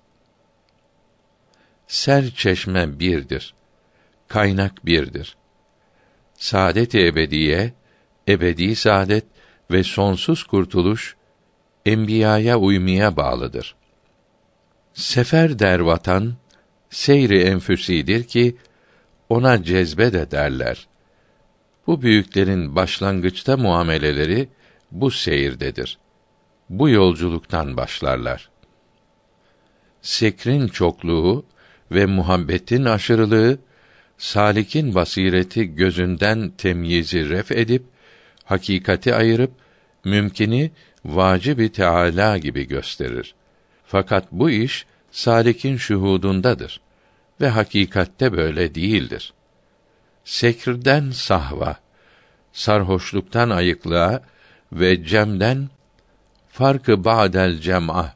Ser 1.88 2.31
çeşme 2.31 2.98
birdir. 2.98 3.55
Kaynak 4.29 4.87
birdir. 4.87 5.37
Saadet-i 6.35 7.07
ebediye, 7.07 7.72
ebedi 8.29 8.77
saadet 8.77 9.24
ve 9.70 9.83
sonsuz 9.83 10.44
kurtuluş 10.44 11.16
enbiyaya 11.87 12.59
uymaya 12.59 13.16
bağlıdır. 13.16 13.74
Sefer 14.92 15.59
der 15.59 15.79
vatan, 15.79 16.35
seyri 16.90 17.42
enfüsidir 17.42 18.24
ki 18.24 18.57
ona 19.29 19.62
cezbe 19.62 20.12
de 20.12 20.31
derler. 20.31 20.88
Bu 21.87 22.03
büyüklerin 22.03 22.77
başlangıçta 22.77 23.57
muameleleri 23.57 24.48
bu 24.92 25.11
seyirdedir. 25.11 25.98
Bu 26.70 26.88
yolculuktan 26.88 27.77
başlarlar. 27.77 28.51
Sekrin 30.03 30.68
çokluğu 30.68 31.44
ve 31.90 32.07
muhabbetin 32.07 32.85
aşırılığı 32.85 33.59
salikin 34.18 34.94
basireti 34.94 35.74
gözünden 35.74 36.53
temyizi 36.59 37.29
ref 37.29 37.53
edip 37.53 37.83
hakikati 38.44 39.14
ayırıp 39.14 39.51
mümkini 40.05 40.70
vacibi 41.05 41.72
teala 41.72 42.38
gibi 42.38 42.68
gösterir. 42.68 43.35
Fakat 43.87 44.33
bu 44.33 44.51
iş 44.51 44.87
salikin 45.11 45.77
şuhudundadır 45.77 46.81
ve 47.40 47.48
hakikatte 47.48 48.33
böyle 48.33 48.74
değildir. 48.74 49.33
Sekirden 50.24 51.11
sahva, 51.11 51.77
sarhoşluktan 52.53 53.51
ayıklığa 53.51 54.22
ve 54.72 55.05
cemden 55.05 55.68
farkı 56.48 57.05
ba'del 57.05 57.59
cem'a 57.59 58.14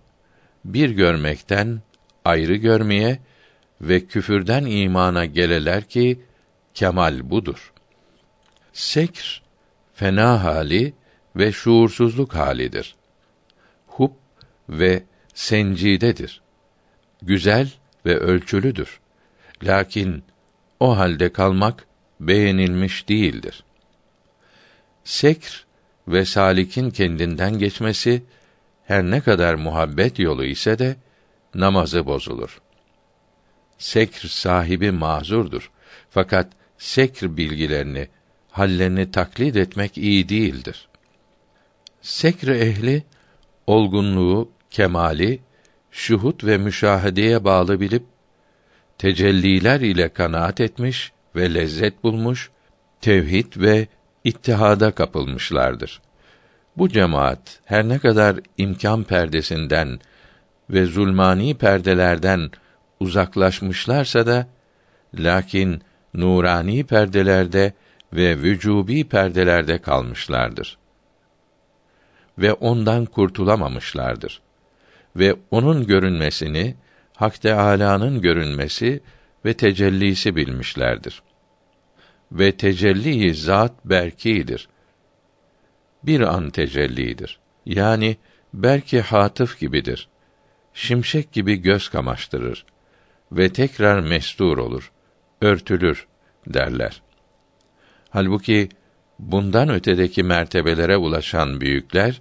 bir 0.64 0.90
görmekten 0.90 1.82
ayrı 2.24 2.54
görmeye 2.54 3.18
ve 3.82 4.06
küfürden 4.06 4.64
imana 4.64 5.24
geleler 5.24 5.88
ki 5.88 6.20
kemal 6.74 7.30
budur. 7.30 7.72
Sekr 8.72 9.42
fena 9.94 10.44
hali 10.44 10.94
ve 11.36 11.52
şuursuzluk 11.52 12.34
halidir. 12.34 12.96
Hub 13.86 14.12
ve 14.68 15.02
sencidedir. 15.34 16.42
Güzel 17.22 17.70
ve 18.06 18.18
ölçülüdür. 18.18 19.00
Lakin 19.62 20.24
o 20.80 20.96
halde 20.98 21.32
kalmak 21.32 21.86
beğenilmiş 22.20 23.08
değildir. 23.08 23.64
Sekr 25.04 25.66
ve 26.08 26.24
salikin 26.24 26.90
kendinden 26.90 27.58
geçmesi 27.58 28.22
her 28.84 29.02
ne 29.02 29.20
kadar 29.20 29.54
muhabbet 29.54 30.18
yolu 30.18 30.44
ise 30.44 30.78
de 30.78 30.96
namazı 31.54 32.06
bozulur. 32.06 32.60
Sekr 33.82 34.28
sahibi 34.28 34.90
mazurdur. 34.90 35.70
Fakat 36.10 36.46
sekr 36.78 37.36
bilgilerini, 37.36 38.08
hallerini 38.50 39.10
taklit 39.10 39.56
etmek 39.56 39.98
iyi 39.98 40.28
değildir. 40.28 40.88
Sekr 42.00 42.48
ehli 42.48 43.02
olgunluğu, 43.66 44.50
kemali 44.70 45.40
şuhut 45.90 46.44
ve 46.44 46.58
müşahedeye 46.58 47.44
bağlı 47.44 47.80
bilip 47.80 48.02
tecelliler 48.98 49.80
ile 49.80 50.08
kanaat 50.08 50.60
etmiş 50.60 51.12
ve 51.36 51.54
lezzet 51.54 52.04
bulmuş, 52.04 52.50
tevhid 53.00 53.52
ve 53.56 53.86
ittihada 54.24 54.90
kapılmışlardır. 54.90 56.02
Bu 56.76 56.88
cemaat 56.88 57.60
her 57.64 57.88
ne 57.88 57.98
kadar 57.98 58.40
imkan 58.58 59.04
perdesinden 59.04 60.00
ve 60.70 60.84
zulmani 60.84 61.54
perdelerden 61.54 62.50
uzaklaşmışlarsa 63.02 64.26
da 64.26 64.46
lakin 65.14 65.82
nurani 66.14 66.84
perdelerde 66.84 67.72
ve 68.12 68.38
vücubi 68.38 69.08
perdelerde 69.08 69.78
kalmışlardır. 69.78 70.78
Ve 72.38 72.52
ondan 72.52 73.04
kurtulamamışlardır. 73.04 74.40
Ve 75.16 75.36
onun 75.50 75.86
görünmesini 75.86 76.74
Hak 77.16 77.40
Teâlâ'nın 77.40 78.20
görünmesi 78.20 79.00
ve 79.44 79.54
tecellisi 79.54 80.36
bilmişlerdir. 80.36 81.22
Ve 82.32 82.56
tecelli 82.56 83.34
zat 83.34 83.84
berkidir. 83.84 84.68
Bir 86.02 86.20
an 86.20 86.50
tecellidir. 86.50 87.38
Yani 87.66 88.16
belki 88.54 89.00
hatıf 89.00 89.60
gibidir. 89.60 90.08
Şimşek 90.74 91.32
gibi 91.32 91.56
göz 91.56 91.88
kamaştırır 91.88 92.64
ve 93.36 93.52
tekrar 93.52 94.00
mestur 94.00 94.58
olur, 94.58 94.92
örtülür 95.40 96.06
derler. 96.46 97.02
Halbuki 98.10 98.68
bundan 99.18 99.68
ötedeki 99.68 100.22
mertebelere 100.22 100.96
ulaşan 100.96 101.60
büyükler 101.60 102.20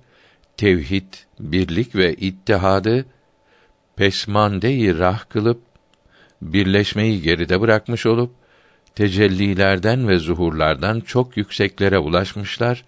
tevhid, 0.58 1.14
birlik 1.40 1.96
ve 1.96 2.14
ittihadı 2.14 3.06
pesmande-i 3.96 5.00
rah 5.00 5.30
kılıp 5.30 5.62
birleşmeyi 6.42 7.22
geride 7.22 7.62
bırakmış 7.62 8.06
olup 8.06 8.32
tecellilerden 8.96 10.08
ve 10.08 10.18
zuhurlardan 10.18 11.00
çok 11.00 11.38
yükseklere 11.38 11.98
ulaşmışlar. 11.98 12.86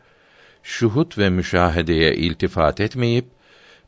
Şuhut 0.63 1.17
ve 1.17 1.29
müşahedeye 1.29 2.15
iltifat 2.15 2.79
etmeyip 2.79 3.25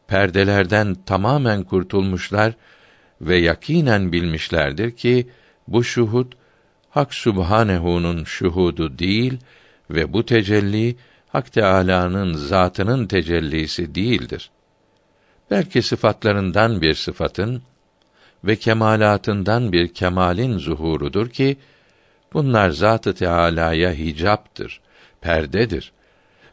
perdelerden 0.07 0.95
tamamen 1.05 1.63
kurtulmuşlar 1.63 2.53
ve 3.21 3.37
yakinen 3.37 4.11
bilmişlerdir 4.11 4.91
ki 4.91 5.29
bu 5.67 5.83
şuhud 5.83 6.31
Hak 6.89 7.13
Subhanehu'nun 7.13 8.23
şuhudu 8.23 8.99
değil 8.99 9.37
ve 9.89 10.13
bu 10.13 10.25
tecelli 10.25 10.95
Hak 11.27 11.51
Teâlâ'nın 11.51 12.33
zatının 12.33 13.07
tecellisi 13.07 13.95
değildir. 13.95 14.49
Belki 15.51 15.81
sıfatlarından 15.81 16.81
bir 16.81 16.93
sıfatın 16.93 17.61
ve 18.43 18.55
kemalatından 18.55 19.71
bir 19.71 19.93
kemalin 19.93 20.57
zuhurudur 20.57 21.29
ki 21.29 21.57
bunlar 22.33 22.69
zatı 22.69 23.13
Teâlâ'ya 23.13 23.93
hicaptır, 23.93 24.81
perdedir 25.21 25.91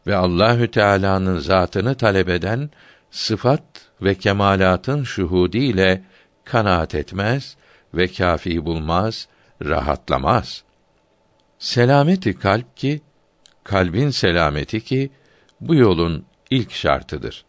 ve 0.06 0.16
Allahü 0.16 0.70
Teala'nın 0.70 1.38
zatını 1.38 1.94
talep 1.94 2.28
eden 2.28 2.70
sıfat 3.10 3.62
ve 4.02 4.14
kemalatın 4.14 5.04
şuhudi 5.04 5.58
ile 5.58 6.02
kanaat 6.44 6.94
etmez 6.94 7.56
ve 7.94 8.08
kafi 8.08 8.64
bulmaz, 8.64 9.28
rahatlamaz. 9.64 10.64
Selameti 11.58 12.38
kalp 12.38 12.76
ki 12.76 13.00
kalbin 13.64 14.10
selameti 14.10 14.84
ki 14.84 15.10
bu 15.60 15.74
yolun 15.74 16.24
ilk 16.50 16.72
şartıdır. 16.72 17.44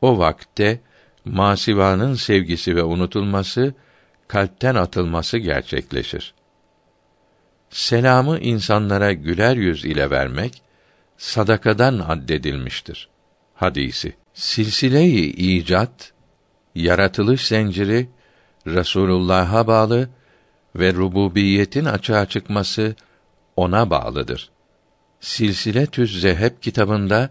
O 0.00 0.18
vakte 0.18 0.80
masivanın 1.24 2.14
sevgisi 2.14 2.76
ve 2.76 2.82
unutulması, 2.82 3.74
kalpten 4.28 4.74
atılması 4.74 5.38
gerçekleşir. 5.38 6.34
Selamı 7.70 8.38
insanlara 8.38 9.12
güler 9.12 9.56
yüz 9.56 9.84
ile 9.84 10.10
vermek 10.10 10.62
sadakadan 11.16 11.98
addedilmiştir. 11.98 13.08
Hadisi. 13.54 14.16
Silsile-i 14.34 15.26
icat, 15.56 16.12
yaratılış 16.74 17.46
zinciri 17.46 18.08
Resulullah'a 18.66 19.66
bağlı 19.66 20.08
ve 20.76 20.92
rububiyetin 20.94 21.84
açığa 21.84 22.26
çıkması 22.26 22.94
ona 23.56 23.90
bağlıdır. 23.90 24.50
Silsile 25.20 25.86
Tüz 25.86 26.20
Zeheb 26.20 26.60
kitabında 26.60 27.30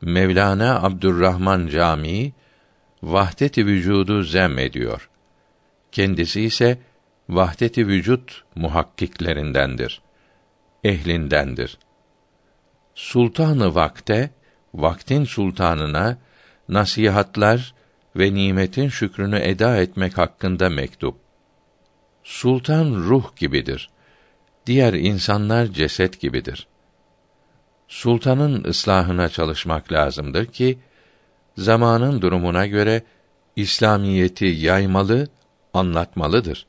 Mevlana 0.00 0.82
Abdurrahman 0.82 1.66
Camii 1.66 2.32
vahdet-i 3.02 3.66
vücudu 3.66 4.22
zem 4.22 4.58
ediyor. 4.58 5.10
Kendisi 5.92 6.42
ise 6.42 6.78
vahdet-i 7.28 7.86
vücut 7.86 8.44
muhakkiklerindendir. 8.54 10.02
Ehlindendir. 10.84 11.78
Sultanı 12.94 13.74
vakte, 13.74 14.30
vaktin 14.74 15.24
sultanına 15.24 16.18
nasihatlar 16.68 17.74
ve 18.18 18.34
nimetin 18.34 18.88
şükrünü 18.88 19.38
eda 19.38 19.76
etmek 19.76 20.18
hakkında 20.18 20.68
mektup. 20.68 21.16
Sultan 22.24 22.94
ruh 22.94 23.36
gibidir. 23.36 23.90
Diğer 24.66 24.92
insanlar 24.92 25.66
ceset 25.66 26.20
gibidir. 26.20 26.66
Sultanın 27.88 28.64
ıslahına 28.64 29.28
çalışmak 29.28 29.92
lazımdır 29.92 30.46
ki 30.46 30.78
zamanın 31.56 32.22
durumuna 32.22 32.66
göre 32.66 33.02
İslamiyeti 33.56 34.44
yaymalı, 34.44 35.28
anlatmalıdır. 35.74 36.66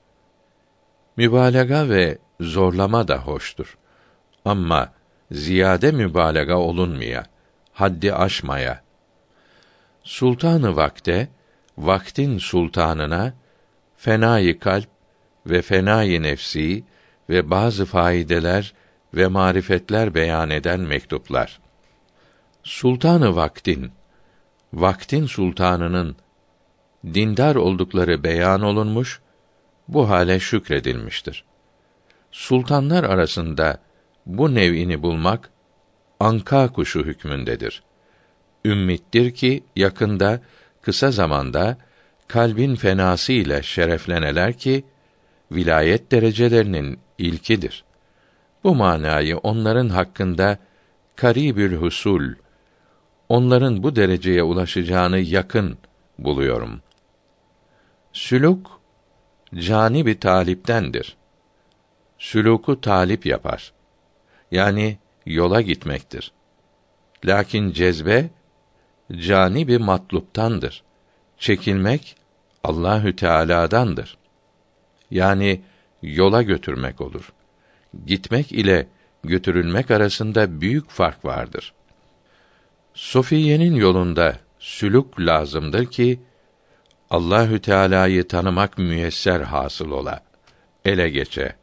Mübalağa 1.18 1.90
ve 1.90 2.18
zorlama 2.40 3.08
da 3.08 3.18
hoştur. 3.18 3.78
Ama 4.46 4.94
ziyade 5.32 5.92
mübalağa 5.92 6.58
olunmaya, 6.58 7.26
haddi 7.74 8.14
aşmaya. 8.14 8.84
Sultanı 10.04 10.76
vakte, 10.76 11.28
vaktin 11.78 12.38
sultanına 12.38 13.34
fenayı 13.98 14.60
kalp 14.60 14.90
ve 15.46 15.62
fenayı 15.62 16.22
nefsi 16.22 16.84
ve 17.30 17.50
bazı 17.50 17.86
faydeler 17.86 18.74
ve 19.14 19.28
marifetler 19.28 20.16
beyan 20.16 20.50
eden 20.50 20.80
mektuplar. 20.80 21.60
Sultanı 22.64 23.36
vaktin, 23.36 23.92
vaktin 24.74 25.26
sultanının 25.26 26.16
dindar 27.06 27.56
oldukları 27.56 28.24
beyan 28.24 28.62
olunmuş, 28.62 29.22
bu 29.88 30.10
hale 30.10 30.40
şükredilmiştir. 30.40 31.46
Sultanlar 32.32 33.04
arasında 33.04 33.82
bu 34.26 34.56
nev'ini 34.56 35.02
bulmak 35.02 35.50
anka 36.20 36.72
kuşu 36.72 37.00
hükmündedir. 37.00 37.84
Ümmittir 38.66 39.32
ki 39.32 39.64
yakında 39.76 40.42
kısa 40.88 41.12
zamanda 41.12 41.78
kalbin 42.28 42.76
fenası 42.76 43.34
ile 43.34 43.64
şerefleneler 43.64 44.54
ki 44.54 44.86
vilayet 45.52 46.12
derecelerinin 46.12 47.00
ilkidir. 47.18 47.84
Bu 48.64 48.76
manayı 48.76 49.38
onların 49.38 49.90
hakkında 49.90 50.58
karibül 51.16 51.76
husul 51.76 52.34
onların 53.30 53.84
bu 53.84 53.96
dereceye 53.96 54.44
ulaşacağını 54.44 55.20
yakın 55.20 55.78
buluyorum. 56.20 56.82
Süluk 58.14 58.82
cani 59.56 60.06
bir 60.06 60.20
taliptendir. 60.20 61.18
Süluku 62.18 62.82
talip 62.82 63.26
yapar. 63.26 63.74
Yani 64.52 64.98
yola 65.26 65.62
gitmektir. 65.62 66.32
Lakin 67.26 67.72
cezbe 67.72 68.30
cani 69.12 69.68
bir 69.68 69.78
matluptandır. 69.78 70.84
Çekilmek 71.38 72.16
Allahü 72.64 73.16
Teala'dandır. 73.16 74.18
Yani 75.12 75.62
yola 76.02 76.42
götürmek 76.42 77.02
olur. 77.02 77.34
Gitmek 78.06 78.52
ile 78.52 78.88
götürülmek 79.24 79.92
arasında 79.92 80.62
büyük 80.62 80.90
fark 80.90 81.26
vardır. 81.26 81.74
Sofiye'nin 82.94 83.76
yolunda 83.76 84.38
sülük 84.60 85.20
lazımdır 85.20 85.86
ki 85.86 86.20
Allahü 87.10 87.62
Teala'yı 87.62 88.28
tanımak 88.28 88.78
müyesser 88.78 89.42
hasıl 89.42 89.92
ola, 89.92 90.24
ele 90.86 91.10
geçe 91.10 91.56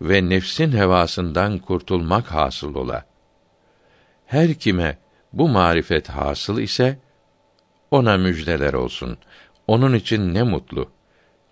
ve 0.00 0.28
nefsin 0.28 0.72
hevasından 0.72 1.58
kurtulmak 1.58 2.26
hasıl 2.26 2.74
ola. 2.74 3.04
Her 4.26 4.54
kime 4.54 4.98
bu 5.32 5.48
marifet 5.48 6.08
hasıl 6.08 6.58
ise 6.58 6.98
ona 7.90 8.16
müjdeler 8.16 8.74
olsun. 8.74 9.18
Onun 9.66 9.94
için 9.94 10.34
ne 10.34 10.42
mutlu. 10.42 10.90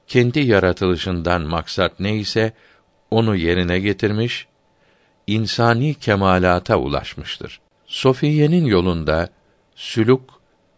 Kendi 0.06 0.40
yaratılışından 0.40 1.42
maksat 1.42 2.00
neyse 2.00 2.52
onu 3.10 3.36
yerine 3.36 3.78
getirmiş, 3.78 4.46
insani 5.26 5.94
kemalata 5.94 6.76
ulaşmıştır. 6.76 7.60
Sofiye'nin 7.86 8.64
yolunda 8.64 9.28
sülük 9.74 10.20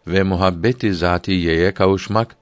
ve 0.06 0.22
muhabbeti 0.22 0.94
zatiyeye 0.94 1.74
kavuşmak 1.74 2.37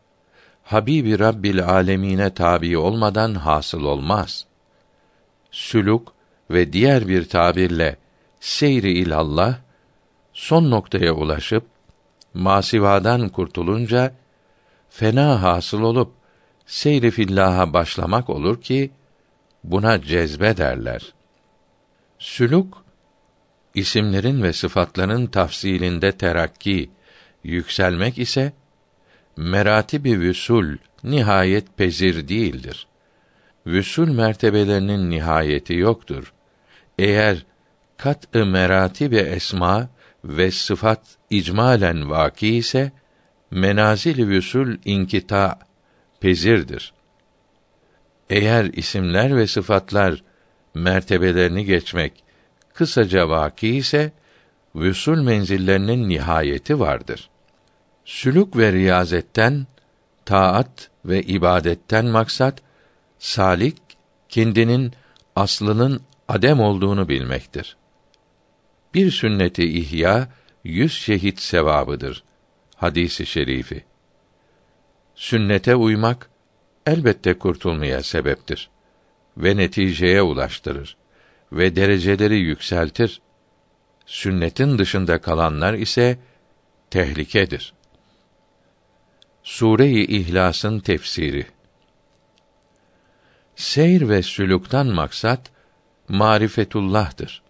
Habibi 0.65 1.19
Rabbil 1.19 1.65
alemine 1.65 2.35
tabi 2.35 2.79
olmadan 2.79 3.35
hasıl 3.35 3.85
olmaz. 3.85 4.47
Sülük 5.51 6.03
ve 6.51 6.73
diğer 6.73 7.09
bir 7.09 7.29
tabirle 7.29 7.97
seyri 8.41 8.93
ilallah 8.93 9.59
son 10.37 10.71
noktaya 10.71 11.13
ulaşıp 11.13 11.65
masivadan 12.35 13.29
kurtulunca 13.29 14.15
fena 14.91 15.43
hasıl 15.43 15.83
olup 15.83 16.13
seyri 16.67 17.11
fillaha 17.11 17.73
başlamak 17.73 18.31
olur 18.31 18.61
ki 18.61 18.91
buna 19.65 20.03
cezbe 20.03 20.57
derler. 20.57 21.13
Sülük 22.19 22.75
isimlerin 23.75 24.43
ve 24.43 24.53
sıfatların 24.53 25.27
tafsilinde 25.27 26.13
terakki, 26.13 26.91
yükselmek 27.45 28.19
ise 28.19 28.53
meratibi 29.37 30.21
vüsul 30.21 30.77
nihayet 31.05 31.77
pezir 31.77 32.29
değildir. 32.29 32.87
Vüsul 33.67 34.09
mertebelerinin 34.09 35.11
nihayeti 35.11 35.75
yoktur. 35.75 36.33
Eğer 36.99 37.45
kat-ı 37.97 38.47
meratibi 38.47 39.17
esma 39.17 39.89
ve 40.29 40.51
sıfat 40.51 41.01
icmalen 41.31 42.11
vaki 42.11 42.57
ise 42.57 42.93
menazil 43.51 44.29
vüsul 44.29 44.77
inkita 44.85 45.59
pezirdir. 46.21 46.93
Eğer 48.31 48.65
isimler 48.65 49.37
ve 49.37 49.47
sıfatlar 49.47 50.23
mertebelerini 50.75 51.65
geçmek 51.65 52.25
kısaca 52.75 53.29
vaki 53.29 53.69
ise 53.69 54.13
vüsul 54.75 55.23
menzillerinin 55.23 56.09
nihayeti 56.09 56.81
vardır. 56.81 57.31
Sülük 58.05 58.57
ve 58.57 58.73
riyazetten, 58.73 59.67
taat 60.25 60.91
ve 61.05 61.23
ibadetten 61.23 62.07
maksat 62.07 62.63
salik 63.19 63.77
kendinin 64.29 64.93
aslının 65.37 66.01
adem 66.29 66.61
olduğunu 66.61 67.09
bilmektir. 67.09 67.77
Bir 68.97 69.11
sünneti 69.11 69.79
ihya 69.79 70.29
yüz 70.65 70.93
şehit 70.93 71.41
sevabıdır. 71.41 72.25
Hadisi 72.77 73.27
şerifi. 73.27 73.85
Sünnete 75.15 75.75
uymak 75.75 76.31
elbette 76.87 77.39
kurtulmaya 77.39 78.03
sebeptir 78.03 78.71
ve 79.37 79.57
neticeye 79.57 80.23
ulaştırır 80.23 80.97
ve 81.53 81.77
dereceleri 81.77 82.39
yükseltir. 82.39 83.21
Sünnetin 84.07 84.79
dışında 84.79 85.21
kalanlar 85.21 85.75
ise 85.75 86.19
tehlikedir. 86.91 87.75
Sure-i 89.43 90.05
İhlas'ın 90.05 90.81
tefsiri 90.81 91.47
Seyr 93.57 94.09
ve 94.09 94.23
sülükten 94.23 94.87
maksat 94.87 95.51
marifetullah'tır. 96.09 97.46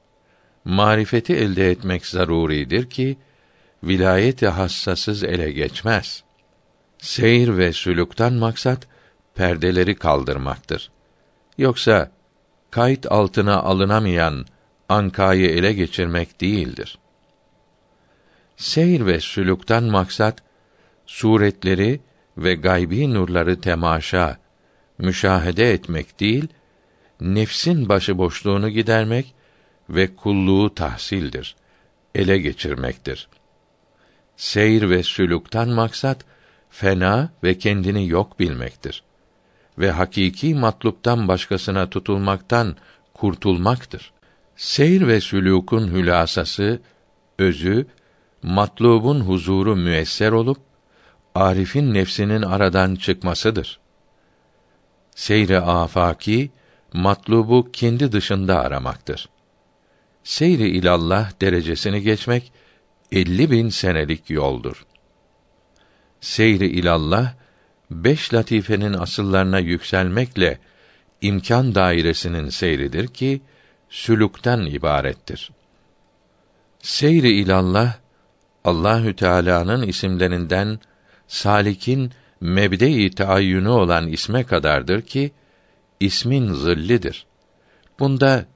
Marifeti 0.66 1.34
elde 1.36 1.70
etmek 1.70 2.06
zaruridir 2.06 2.90
ki 2.90 3.18
vilayeti 3.84 4.48
hassasız 4.48 5.24
ele 5.24 5.52
geçmez. 5.52 6.22
Seyir 6.98 7.56
ve 7.56 7.72
sülükten 7.72 8.32
maksat 8.32 8.86
perdeleri 9.34 9.94
kaldırmaktır. 9.94 10.90
Yoksa 11.58 12.10
kayıt 12.70 13.12
altına 13.12 13.62
alınamayan 13.62 14.46
ankayı 14.88 15.50
ele 15.50 15.72
geçirmek 15.72 16.40
değildir. 16.40 16.98
Seyir 18.56 19.06
ve 19.06 19.20
sülükten 19.20 19.84
maksat 19.84 20.42
suretleri 21.06 22.00
ve 22.38 22.54
gaybi 22.54 23.14
nurları 23.14 23.60
temaşa, 23.60 24.38
müşahede 24.98 25.72
etmek 25.72 26.20
değil, 26.20 26.48
nefsin 27.20 27.88
başıboşluğunu 27.88 28.68
gidermek 28.68 29.35
ve 29.88 30.16
kulluğu 30.16 30.74
tahsildir, 30.74 31.56
ele 32.14 32.38
geçirmektir. 32.38 33.28
Seyir 34.36 34.90
ve 34.90 35.02
sülükten 35.02 35.68
maksat 35.68 36.24
fena 36.70 37.30
ve 37.44 37.58
kendini 37.58 38.08
yok 38.08 38.40
bilmektir 38.40 39.02
ve 39.78 39.90
hakiki 39.90 40.54
matluptan 40.54 41.28
başkasına 41.28 41.90
tutulmaktan 41.90 42.76
kurtulmaktır. 43.14 44.12
Seyr 44.56 45.06
ve 45.06 45.20
sülûkun 45.20 45.90
hülasası, 45.90 46.80
özü, 47.38 47.86
matlubun 48.42 49.20
huzuru 49.20 49.76
müesser 49.76 50.32
olup, 50.32 50.58
arifin 51.34 51.94
nefsinin 51.94 52.42
aradan 52.42 52.94
çıkmasıdır. 52.94 53.78
Seyre 55.14 55.60
afaki, 55.60 56.50
matlubu 56.92 57.68
kendi 57.72 58.12
dışında 58.12 58.60
aramaktır. 58.60 59.28
Seyri 60.26 60.68
ilallah 60.68 61.40
derecesini 61.40 62.02
geçmek, 62.02 62.52
elli 63.12 63.50
bin 63.50 63.68
senelik 63.68 64.30
yoldur. 64.30 64.86
Seyri 66.20 66.66
ilallah, 66.66 67.34
beş 67.90 68.34
latifenin 68.34 68.92
asıllarına 68.92 69.58
yükselmekle 69.58 70.58
imkan 71.20 71.74
dairesinin 71.74 72.48
seyridir 72.48 73.06
ki 73.06 73.42
sülükten 73.88 74.60
ibarettir. 74.60 75.50
Seyri 76.82 77.30
ilallah 77.30 77.94
Allahü 78.64 79.16
Teala'nın 79.16 79.82
isimlerinden 79.82 80.80
salikin 81.28 82.12
mebde-i 82.40 83.10
taayyünü 83.10 83.68
olan 83.68 84.08
isme 84.08 84.44
kadardır 84.44 85.02
ki 85.02 85.32
ismin 86.00 86.52
zillidir. 86.52 87.26
Bunda 87.98 88.46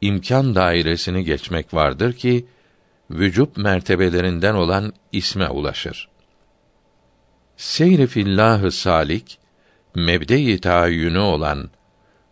imkan 0.00 0.54
dairesini 0.54 1.24
geçmek 1.24 1.74
vardır 1.74 2.12
ki 2.12 2.46
vücut 3.10 3.56
mertebelerinden 3.56 4.54
olan 4.54 4.92
isme 5.12 5.48
ulaşır. 5.48 6.08
Seyri 7.56 8.06
fillahı 8.06 8.70
salik 8.70 9.38
mebde-i 9.94 10.60
taayyünü 10.60 11.18
olan 11.18 11.70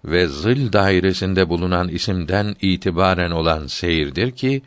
ve 0.05 0.27
zil 0.27 0.73
dairesinde 0.73 1.49
bulunan 1.49 1.89
isimden 1.89 2.57
itibaren 2.61 3.31
olan 3.31 3.67
seyirdir 3.67 4.31
ki 4.31 4.63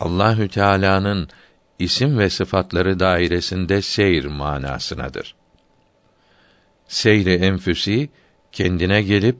Allahü 0.00 0.48
Teala'nın 0.48 1.28
isim 1.78 2.18
ve 2.18 2.30
sıfatları 2.30 3.00
dairesinde 3.00 3.82
seyir 3.82 4.24
manasınadır. 4.24 5.34
Seyri 6.88 7.34
enfüsi 7.34 8.10
kendine 8.52 9.02
gelip 9.02 9.36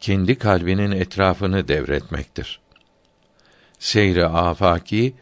kendi 0.00 0.38
kalbinin 0.38 0.90
etrafını 0.90 1.68
devretmektir. 1.68 2.60
Seyre 3.78 4.24
afaki 4.24 5.14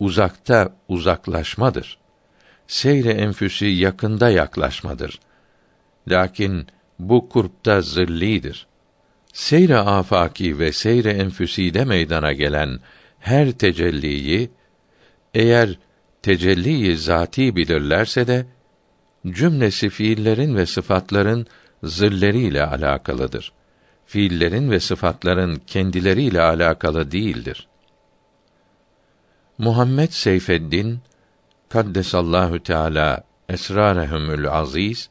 uzakta 0.00 0.76
uzaklaşmadır. 0.88 1.98
Seyre 2.66 3.10
enfüsi 3.10 3.66
yakında 3.66 4.30
yaklaşmadır. 4.30 5.20
Lakin 6.08 6.66
bu 6.98 7.28
kurpta 7.28 7.80
zillidir. 7.80 8.66
Seyre 9.32 9.78
afaki 9.78 10.58
ve 10.58 10.72
seyre 10.72 11.10
enfüside 11.10 11.84
meydana 11.84 12.32
gelen 12.32 12.80
her 13.18 13.52
tecelliyi 13.52 14.50
eğer 15.34 15.78
tecelliyi 16.22 16.96
zati 16.96 17.56
bilirlerse 17.56 18.26
de 18.26 18.46
cümlesi 19.26 19.90
fiillerin 19.90 20.56
ve 20.56 20.66
sıfatların 20.66 21.46
zilleriyle 21.82 22.66
alakalıdır. 22.66 23.52
Fiillerin 24.10 24.70
ve 24.70 24.80
sıfatların 24.80 25.62
kendileriyle 25.66 26.42
alakalı 26.42 27.10
değildir. 27.10 27.68
Muhammed 29.58 30.10
Seyfeddin 30.10 31.00
Kaddesallahu 31.68 32.62
Teala 32.62 33.24
esrarehumül 33.48 34.48
aziz 34.48 35.10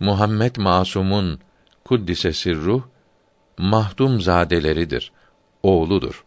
Muhammed 0.00 0.56
Masum'un 0.56 1.40
kuddise 1.84 2.32
sirruh 2.32 2.82
mahdum 3.58 4.20
zadeleridir. 4.20 5.12
Oğludur. 5.62 6.24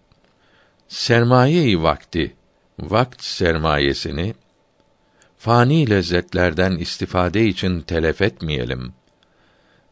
Sermaye-i 0.88 1.84
vakti, 1.84 2.36
vakt 2.80 3.24
sermayesini 3.24 4.36
fani 5.38 5.90
lezzetlerden 5.90 6.72
istifade 6.72 7.46
için 7.46 7.82
telef 7.82 8.22
etmeyelim 8.22 8.94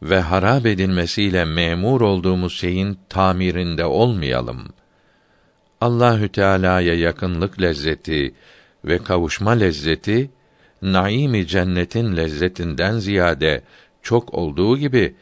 ve 0.02 0.20
harap 0.20 0.66
edilmesiyle 0.66 1.44
memur 1.44 2.00
olduğumuz 2.00 2.52
şeyin 2.52 2.98
tamirinde 3.08 3.84
olmayalım. 3.84 4.68
Allahü 5.80 6.28
Teala'ya 6.28 6.94
yakınlık 6.94 7.62
lezzeti 7.62 8.34
ve 8.84 8.98
kavuşma 8.98 9.50
lezzeti 9.50 10.30
naimi 10.82 11.46
cennetin 11.46 12.16
lezzetinden 12.16 12.98
ziyade 12.98 13.62
çok 14.02 14.34
olduğu 14.34 14.78
gibi 14.78 15.14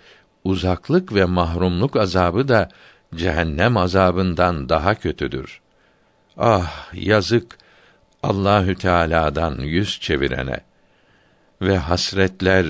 uzaklık 0.45 1.15
ve 1.15 1.25
mahrumluk 1.25 1.97
azabı 1.97 2.49
da 2.49 2.69
cehennem 3.15 3.77
azabından 3.77 4.69
daha 4.69 4.95
kötüdür. 4.95 5.61
Ah 6.37 6.95
yazık 6.95 7.59
Allahü 8.23 8.75
Teala'dan 8.75 9.59
yüz 9.59 10.01
çevirene 10.01 10.61
ve 11.63 11.79
hasretler, 11.79 12.67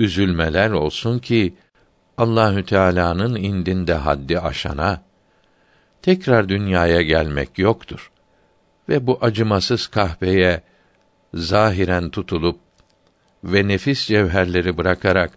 üzülmeler 0.00 0.70
olsun 0.70 1.18
ki 1.18 1.54
Allahü 2.18 2.64
Teala'nın 2.64 3.34
indinde 3.34 3.94
haddi 3.94 4.40
aşana 4.40 5.02
tekrar 6.02 6.48
dünyaya 6.48 7.02
gelmek 7.02 7.58
yoktur 7.58 8.10
ve 8.88 9.06
bu 9.06 9.18
acımasız 9.20 9.86
kahpeye 9.86 10.62
zahiren 11.34 12.10
tutulup 12.10 12.60
ve 13.44 13.68
nefis 13.68 14.06
cevherleri 14.06 14.78
bırakarak 14.78 15.30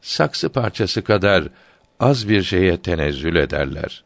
saksı 0.00 0.48
parçası 0.48 1.04
kadar 1.04 1.48
az 2.00 2.28
bir 2.28 2.42
şeye 2.42 2.82
tenezzül 2.82 3.36
ederler. 3.36 4.04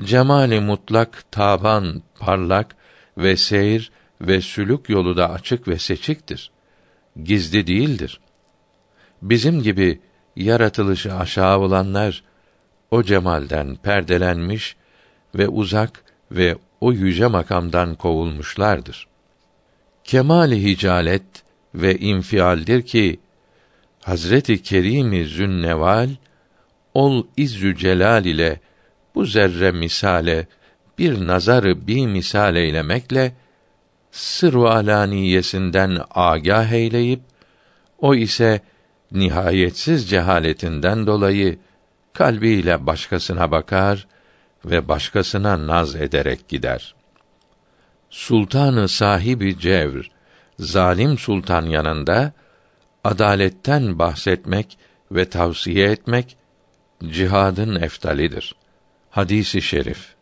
Cemali 0.00 0.60
mutlak 0.60 1.24
taban 1.30 2.02
parlak 2.18 2.76
ve 3.18 3.36
seyir 3.36 3.90
ve 4.20 4.40
sülük 4.40 4.88
yolu 4.88 5.16
da 5.16 5.30
açık 5.30 5.68
ve 5.68 5.78
seçiktir. 5.78 6.50
Gizli 7.24 7.66
değildir. 7.66 8.20
Bizim 9.22 9.62
gibi 9.62 10.00
yaratılışı 10.36 11.14
aşağı 11.14 11.58
olanlar 11.58 12.24
o 12.90 13.02
cemalden 13.02 13.76
perdelenmiş 13.76 14.76
ve 15.34 15.48
uzak 15.48 16.04
ve 16.32 16.56
o 16.80 16.92
yüce 16.92 17.26
makamdan 17.26 17.94
kovulmuşlardır. 17.94 19.06
Kemali 20.04 20.64
hicalet 20.64 21.22
ve 21.74 21.98
infialdir 21.98 22.82
ki 22.82 23.20
Hazreti 24.02 24.62
Kerimi 24.62 25.24
Zünneval 25.24 26.10
ol 26.94 27.26
izzü 27.36 27.76
celal 27.76 28.24
ile 28.24 28.60
bu 29.14 29.24
zerre 29.24 29.72
misale 29.72 30.46
bir 30.98 31.26
nazarı 31.26 31.86
bir 31.86 32.06
misal 32.06 32.56
eylemekle 32.56 33.32
sır 34.10 34.54
alaniyesinden 34.54 35.98
agah 36.10 36.72
eyleyip 36.72 37.20
o 37.98 38.14
ise 38.14 38.60
nihayetsiz 39.12 40.10
cehaletinden 40.10 41.06
dolayı 41.06 41.58
kalbiyle 42.12 42.86
başkasına 42.86 43.50
bakar 43.50 44.06
ve 44.64 44.88
başkasına 44.88 45.66
naz 45.66 45.96
ederek 45.96 46.48
gider. 46.48 46.94
Sultanı 48.10 48.88
sahibi 48.88 49.58
cevr, 49.58 50.10
zalim 50.58 51.18
sultan 51.18 51.66
yanında 51.66 52.32
adaletten 53.04 53.98
bahsetmek 53.98 54.78
ve 55.12 55.28
tavsiye 55.28 55.90
etmek 55.90 56.36
cihadın 57.04 57.74
eftalidir. 57.74 58.54
Hadisi 59.10 59.62
şerif 59.62 60.14